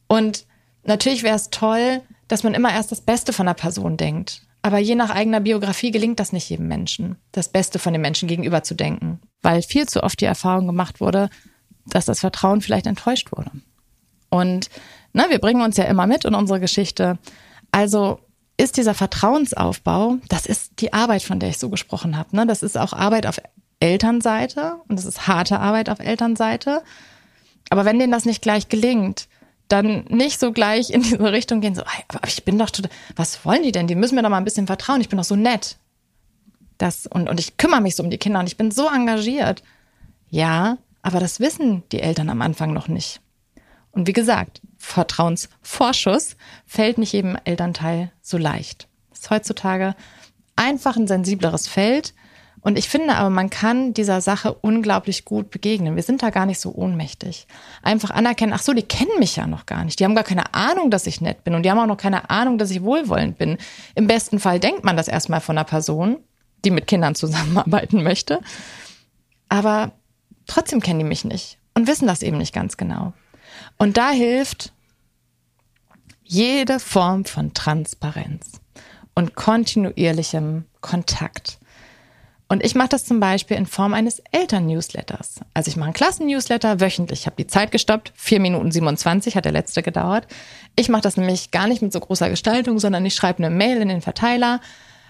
[0.08, 0.46] Und
[0.82, 4.42] natürlich wäre es toll, dass man immer erst das Beste von der Person denkt.
[4.62, 8.28] Aber je nach eigener Biografie gelingt das nicht jedem Menschen, das Beste von dem Menschen
[8.28, 11.30] gegenüber zu denken, weil viel zu oft die Erfahrung gemacht wurde,
[11.86, 13.50] dass das Vertrauen vielleicht enttäuscht wurde.
[14.30, 14.70] Und
[15.12, 17.18] ne, wir bringen uns ja immer mit in unsere Geschichte.
[17.72, 18.20] Also
[18.56, 22.36] ist dieser Vertrauensaufbau, das ist die Arbeit, von der ich so gesprochen habe.
[22.36, 22.46] Ne?
[22.46, 23.40] Das ist auch Arbeit auf
[23.80, 26.82] Elternseite und das ist harte Arbeit auf Elternseite.
[27.70, 29.26] Aber wenn denen das nicht gleich gelingt,
[29.72, 33.44] dann nicht so gleich in diese Richtung gehen, so, aber ich bin doch total, was
[33.44, 33.86] wollen die denn?
[33.86, 35.00] Die müssen mir doch mal ein bisschen vertrauen.
[35.00, 35.78] Ich bin doch so nett.
[36.76, 39.62] Das, und, und ich kümmere mich so um die Kinder und ich bin so engagiert.
[40.28, 43.20] Ja, aber das wissen die Eltern am Anfang noch nicht.
[43.92, 48.88] Und wie gesagt, Vertrauensvorschuss fällt nicht jedem Elternteil so leicht.
[49.12, 49.94] Ist heutzutage
[50.56, 52.14] einfach ein sensibleres Feld.
[52.62, 55.96] Und ich finde aber, man kann dieser Sache unglaublich gut begegnen.
[55.96, 57.48] Wir sind da gar nicht so ohnmächtig.
[57.82, 59.98] Einfach anerkennen, ach so, die kennen mich ja noch gar nicht.
[59.98, 61.56] Die haben gar keine Ahnung, dass ich nett bin.
[61.56, 63.58] Und die haben auch noch keine Ahnung, dass ich wohlwollend bin.
[63.96, 66.18] Im besten Fall denkt man das erstmal von einer Person,
[66.64, 68.40] die mit Kindern zusammenarbeiten möchte.
[69.48, 69.90] Aber
[70.46, 73.12] trotzdem kennen die mich nicht und wissen das eben nicht ganz genau.
[73.76, 74.72] Und da hilft
[76.22, 78.60] jede Form von Transparenz
[79.14, 81.58] und kontinuierlichem Kontakt.
[82.52, 85.40] Und ich mache das zum Beispiel in Form eines Eltern-Newsletters.
[85.54, 87.20] Also ich mache einen Klassen-Newsletter wöchentlich.
[87.20, 88.12] Ich habe die Zeit gestoppt.
[88.14, 90.26] Vier Minuten 27 hat der letzte gedauert.
[90.76, 93.80] Ich mache das nämlich gar nicht mit so großer Gestaltung, sondern ich schreibe eine Mail
[93.80, 94.60] in den Verteiler.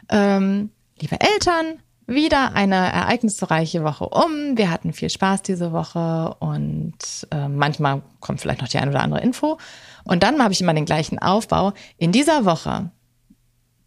[0.09, 0.71] Ähm,
[1.01, 4.57] liebe Eltern, wieder eine ereignisreiche Woche um.
[4.57, 6.95] Wir hatten viel Spaß diese Woche und
[7.33, 9.59] äh, manchmal kommt vielleicht noch die ein oder andere Info.
[10.05, 11.73] Und dann habe ich immer den gleichen Aufbau.
[11.99, 12.93] In dieser Woche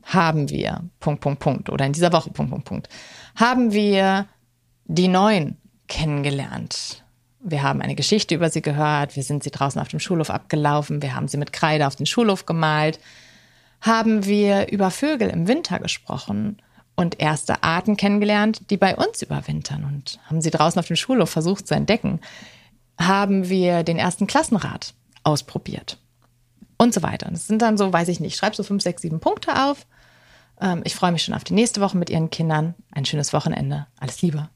[0.05, 2.89] haben wir Punkt, Punkt, Punkt oder in dieser Woche Punkt, Punkt, Punkt
[3.35, 4.27] haben wir
[4.85, 7.03] die Neuen kennengelernt.
[7.39, 9.15] Wir haben eine Geschichte über sie gehört.
[9.15, 11.01] Wir sind sie draußen auf dem Schulhof abgelaufen.
[11.01, 12.99] Wir haben sie mit Kreide auf den Schulhof gemalt.
[13.81, 16.57] Haben wir über Vögel im Winter gesprochen
[16.95, 21.29] und erste Arten kennengelernt, die bei uns überwintern und haben sie draußen auf dem Schulhof
[21.29, 22.19] versucht zu entdecken.
[22.99, 24.93] Haben wir den ersten Klassenrat
[25.23, 25.99] ausprobiert
[26.77, 27.27] und so weiter.
[27.27, 29.85] Und es sind dann so, weiß ich nicht, schreib so fünf, sechs, sieben Punkte auf.
[30.59, 32.75] Ähm, ich freue mich schon auf die nächste Woche mit Ihren Kindern.
[32.91, 33.87] Ein schönes Wochenende.
[33.99, 34.49] Alles Liebe.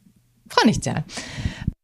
[0.47, 1.03] Frau Nichtsjahr.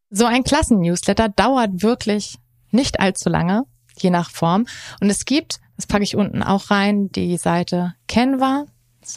[0.09, 2.37] So ein Klassen-Newsletter dauert wirklich
[2.71, 3.65] nicht allzu lange,
[3.97, 4.65] je nach Form.
[5.01, 8.65] Und es gibt, das packe ich unten auch rein, die Seite Canva.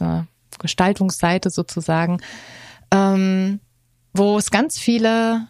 [0.01, 0.27] Eine
[0.59, 2.21] Gestaltungsseite sozusagen,
[2.91, 3.61] ähm,
[4.13, 5.49] wo es ganz viele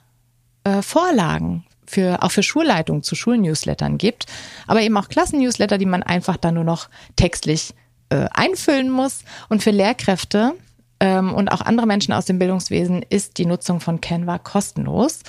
[0.65, 4.27] äh, Vorlagen für, auch für Schulleitungen zu Schulnewslettern gibt,
[4.67, 7.75] aber eben auch Klassennewsletter, die man einfach dann nur noch textlich
[8.11, 9.25] äh, einfüllen muss.
[9.49, 10.55] Und für Lehrkräfte
[11.01, 15.21] ähm, und auch andere Menschen aus dem Bildungswesen ist die Nutzung von Canva kostenlos.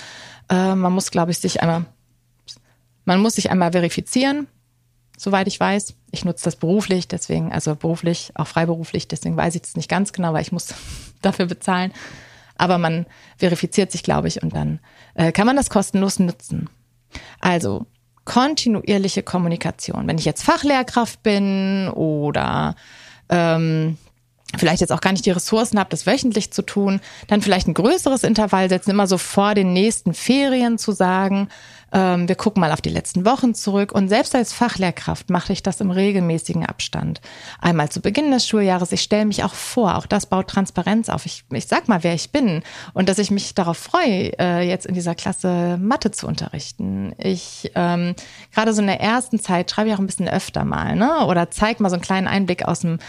[0.50, 1.86] Äh, man muss, glaube ich, sich einmal,
[3.06, 4.48] man muss sich einmal verifizieren,
[5.18, 5.94] soweit ich weiß.
[6.12, 10.12] Ich nutze das beruflich, deswegen, also beruflich, auch freiberuflich, deswegen weiß ich das nicht ganz
[10.12, 10.74] genau, weil ich muss
[11.22, 11.94] dafür bezahlen.
[12.56, 13.06] Aber man
[13.38, 14.80] verifiziert sich, glaube ich, und dann
[15.14, 16.70] äh, kann man das kostenlos nutzen.
[17.40, 17.86] Also
[18.30, 20.08] kontinuierliche Kommunikation.
[20.08, 22.76] Wenn ich jetzt Fachlehrkraft bin oder
[23.28, 23.98] ähm,
[24.56, 27.74] vielleicht jetzt auch gar nicht die Ressourcen habe, das wöchentlich zu tun, dann vielleicht ein
[27.74, 31.50] größeres Intervall setzen, immer so vor den nächsten Ferien zu sagen,
[31.92, 33.92] ähm, wir gucken mal auf die letzten Wochen zurück.
[33.92, 37.22] Und selbst als Fachlehrkraft mache ich das im regelmäßigen Abstand.
[37.60, 41.26] Einmal zu Beginn des Schuljahres, ich stelle mich auch vor, auch das baut Transparenz auf.
[41.26, 42.64] Ich, ich sag mal, wer ich bin
[42.94, 47.14] und dass ich mich darauf freue, äh, jetzt in dieser Klasse Mathe zu unterrichten.
[47.18, 48.16] Ich ähm,
[48.54, 51.26] gerade so in der ersten Zeit schreibe ich auch ein bisschen öfter mal, ne?
[51.26, 53.00] Oder zeige mal so einen kleinen Einblick aus dem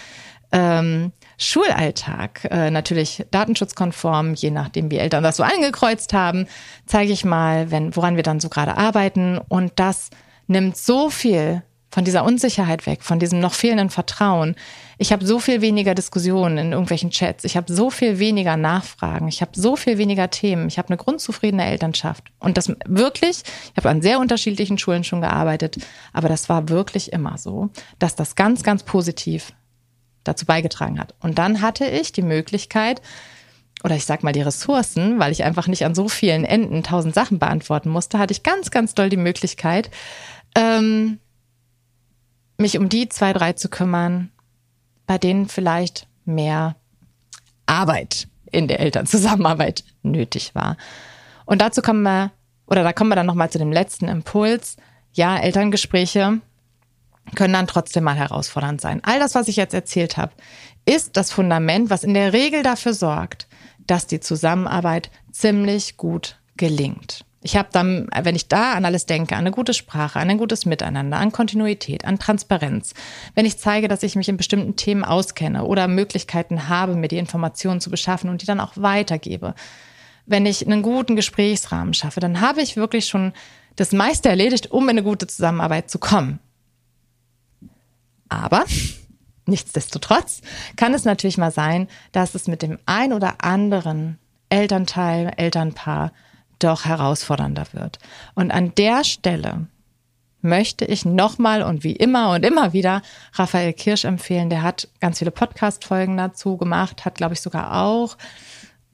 [0.52, 1.12] ähm,
[1.42, 6.46] Schulalltag, äh, natürlich datenschutzkonform, je nachdem, wie Eltern das so angekreuzt haben,
[6.84, 9.38] zeige ich mal, wenn, woran wir dann so gerade arbeiten.
[9.48, 10.10] Und das
[10.48, 14.54] nimmt so viel von dieser Unsicherheit weg, von diesem noch fehlenden Vertrauen.
[14.98, 17.44] Ich habe so viel weniger Diskussionen in irgendwelchen Chats.
[17.44, 19.26] Ich habe so viel weniger Nachfragen.
[19.26, 20.68] Ich habe so viel weniger Themen.
[20.68, 22.24] Ich habe eine grundzufriedene Elternschaft.
[22.38, 25.78] Und das wirklich, ich habe an sehr unterschiedlichen Schulen schon gearbeitet,
[26.12, 29.52] aber das war wirklich immer so, dass das ganz, ganz positiv
[30.24, 31.14] dazu beigetragen hat.
[31.20, 33.00] Und dann hatte ich die Möglichkeit,
[33.82, 37.14] oder ich sag mal die Ressourcen, weil ich einfach nicht an so vielen Enden tausend
[37.14, 39.90] Sachen beantworten musste, hatte ich ganz, ganz doll die Möglichkeit,
[40.54, 41.18] ähm,
[42.58, 44.30] mich um die zwei, drei zu kümmern,
[45.06, 46.76] bei denen vielleicht mehr
[47.66, 50.76] Arbeit in der Elternzusammenarbeit nötig war.
[51.46, 52.32] Und dazu kommen wir,
[52.66, 54.76] oder da kommen wir dann nochmal zu dem letzten Impuls.
[55.12, 56.40] Ja, Elterngespräche
[57.34, 59.00] können dann trotzdem mal herausfordernd sein.
[59.04, 60.32] All das, was ich jetzt erzählt habe,
[60.86, 63.46] ist das Fundament, was in der Regel dafür sorgt,
[63.86, 67.24] dass die Zusammenarbeit ziemlich gut gelingt.
[67.42, 70.36] Ich habe dann, wenn ich da an alles denke, an eine gute Sprache, an ein
[70.36, 72.92] gutes Miteinander, an Kontinuität, an Transparenz,
[73.34, 77.16] wenn ich zeige, dass ich mich in bestimmten Themen auskenne oder Möglichkeiten habe, mir die
[77.16, 79.54] Informationen zu beschaffen und die dann auch weitergebe,
[80.26, 83.32] wenn ich einen guten Gesprächsrahmen schaffe, dann habe ich wirklich schon
[83.76, 86.40] das meiste erledigt, um in eine gute Zusammenarbeit zu kommen.
[88.30, 88.64] Aber
[89.44, 90.40] nichtsdestotrotz
[90.76, 94.18] kann es natürlich mal sein, dass es mit dem ein oder anderen
[94.48, 96.12] Elternteil, Elternpaar
[96.58, 97.98] doch herausfordernder wird.
[98.34, 99.66] Und an der Stelle
[100.42, 103.02] möchte ich nochmal und wie immer und immer wieder
[103.34, 104.50] Raphael Kirsch empfehlen.
[104.50, 108.16] Der hat ganz viele Podcast-Folgen dazu gemacht, hat, glaube ich, sogar auch,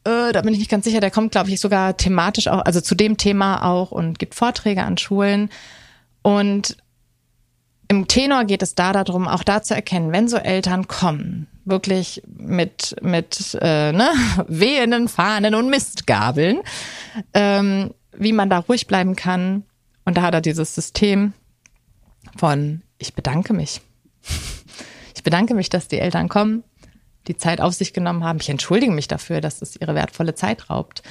[0.04, 2.80] äh, da bin ich nicht ganz sicher, der kommt, glaube ich, sogar thematisch auch, also
[2.80, 5.50] zu dem Thema auch und gibt Vorträge an Schulen.
[6.22, 6.76] Und
[7.88, 12.22] im Tenor geht es da darum, auch da zu erkennen, wenn so Eltern kommen, wirklich
[12.26, 14.10] mit, mit äh, ne,
[14.48, 16.60] wehenden Fahnen und Mistgabeln,
[17.34, 19.64] ähm, wie man da ruhig bleiben kann.
[20.04, 21.32] Und da hat er dieses System
[22.36, 23.80] von ich bedanke mich.
[25.16, 26.62] Ich bedanke mich, dass die Eltern kommen,
[27.26, 28.38] die Zeit auf sich genommen haben.
[28.40, 31.02] Ich entschuldige mich dafür, dass es ihre wertvolle Zeit raubt.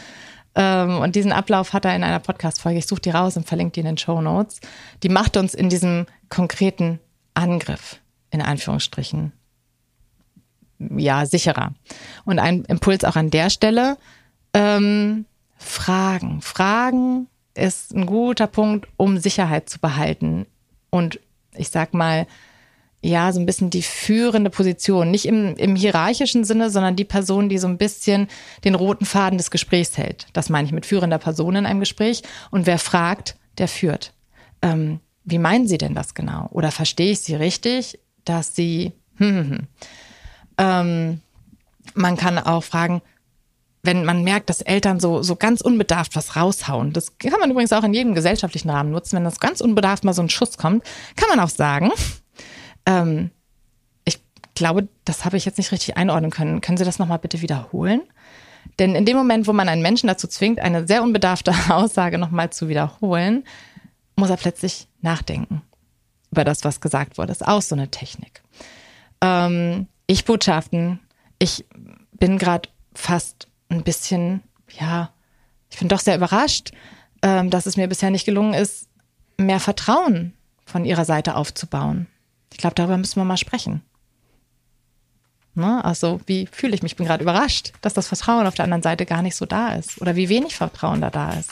[0.56, 2.80] Ähm, und diesen Ablauf hat er in einer Podcast-Folge.
[2.80, 4.60] Ich suche die raus und verlinke die in den Show Notes.
[5.04, 7.00] Die macht uns in diesem konkreten
[7.34, 8.00] Angriff,
[8.32, 9.34] in Anführungsstrichen,
[10.80, 11.74] ja, sicherer.
[12.26, 13.98] Und ein Impuls auch an der Stelle,
[14.54, 15.26] ähm,
[15.58, 16.42] Fragen.
[16.42, 20.46] Fragen ist ein guter Punkt, um Sicherheit zu behalten.
[20.90, 21.20] Und
[21.54, 22.28] ich sag mal,
[23.06, 25.12] ja, so ein bisschen die führende Position.
[25.12, 28.28] Nicht im, im hierarchischen Sinne, sondern die Person, die so ein bisschen
[28.64, 30.26] den roten Faden des Gesprächs hält.
[30.34, 32.24] Das meine ich mit führender Person in einem Gespräch.
[32.50, 34.14] Und wer fragt, der führt.
[34.64, 36.48] Ähm, wie meinen Sie denn das genau?
[36.52, 38.94] Oder verstehe ich Sie richtig, dass Sie.
[39.18, 39.68] Hm, hm, hm.
[40.58, 41.22] Ähm,
[41.94, 43.04] man kann auch fragen,
[43.84, 46.92] wenn man merkt, dass Eltern so, so ganz unbedarft was raushauen.
[46.92, 49.16] Das kann man übrigens auch in jedem gesellschaftlichen Rahmen nutzen.
[49.16, 50.84] Wenn das ganz unbedarft mal so ein Schuss kommt,
[51.16, 51.92] kann man auch sagen,
[52.86, 53.32] ähm,
[54.04, 54.20] ich
[54.54, 56.62] glaube, das habe ich jetzt nicht richtig einordnen können.
[56.62, 58.02] Können Sie das nochmal bitte wiederholen?
[58.80, 62.50] Denn in dem Moment, wo man einen Menschen dazu zwingt, eine sehr unbedarfte Aussage nochmal
[62.50, 63.44] zu wiederholen,
[64.16, 65.62] muss er plötzlich nachdenken
[66.32, 67.28] über das, was gesagt wurde.
[67.28, 68.42] Das ist auch so eine Technik.
[69.22, 71.00] Ähm, Ich-Botschaften.
[71.40, 71.66] Ich
[72.14, 74.42] bin gerade fast ein bisschen,
[74.80, 75.12] ja,
[75.70, 76.72] ich bin doch sehr überrascht,
[77.22, 78.88] ähm, dass es mir bisher nicht gelungen ist,
[79.38, 80.34] mehr Vertrauen
[80.66, 82.08] von ihrer Seite aufzubauen.
[82.56, 83.82] Ich glaube, darüber müssen wir mal sprechen.
[85.56, 85.84] Ne?
[85.84, 86.94] Also, wie fühle ich mich?
[86.94, 89.74] Ich bin gerade überrascht, dass das Vertrauen auf der anderen Seite gar nicht so da
[89.74, 90.02] ist.
[90.02, 91.52] Oder wie wenig Vertrauen da da ist.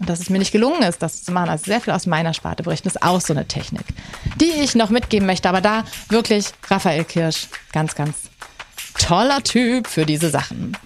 [0.00, 1.50] Und dass es mir nicht gelungen ist, das zu machen.
[1.50, 2.88] Also sehr viel aus meiner Sparte berichten.
[2.88, 3.84] Ist auch so eine Technik,
[4.40, 5.48] die ich noch mitgeben möchte.
[5.48, 8.16] Aber da wirklich Raphael Kirsch, ganz, ganz
[8.98, 10.76] toller Typ für diese Sachen.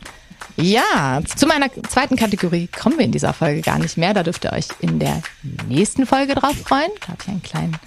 [0.59, 4.13] Ja, zu meiner zweiten Kategorie kommen wir in dieser Folge gar nicht mehr.
[4.13, 5.23] Da dürft ihr euch in der
[5.69, 6.91] nächsten Folge drauf freuen.
[7.01, 7.79] Da habe ich einen kleinen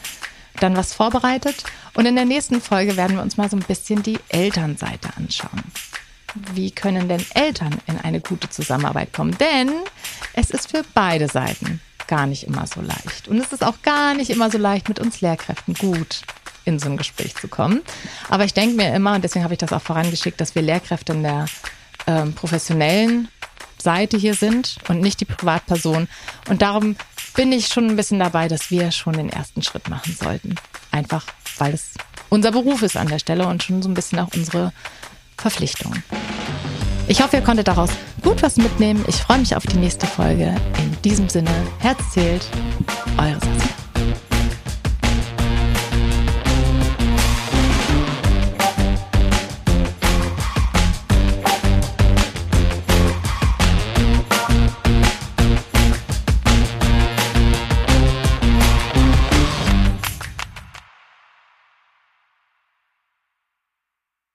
[0.59, 1.63] dann was vorbereitet.
[1.93, 5.63] Und in der nächsten Folge werden wir uns mal so ein bisschen die Elternseite anschauen.
[6.53, 9.37] Wie können denn Eltern in eine gute Zusammenarbeit kommen?
[9.37, 9.71] Denn
[10.33, 13.27] es ist für beide Seiten gar nicht immer so leicht.
[13.27, 16.21] Und es ist auch gar nicht immer so leicht, mit uns Lehrkräften gut
[16.65, 17.81] in so ein Gespräch zu kommen.
[18.29, 21.13] Aber ich denke mir immer, und deswegen habe ich das auch vorangeschickt, dass wir Lehrkräfte
[21.13, 21.45] in der
[22.07, 23.27] ähm, professionellen
[23.81, 26.07] Seite hier sind und nicht die Privatperson.
[26.49, 26.95] Und darum
[27.33, 30.55] bin ich schon ein bisschen dabei, dass wir schon den ersten Schritt machen sollten.
[30.91, 31.25] Einfach,
[31.57, 31.93] weil es
[32.29, 34.71] unser Beruf ist an der Stelle und schon so ein bisschen auch unsere
[35.37, 35.93] Verpflichtung.
[37.07, 37.89] Ich hoffe, ihr konntet daraus
[38.21, 39.03] gut was mitnehmen.
[39.07, 40.55] Ich freue mich auf die nächste Folge.
[40.77, 42.45] In diesem Sinne, Herz zählt,
[43.17, 43.58] eure Saskia.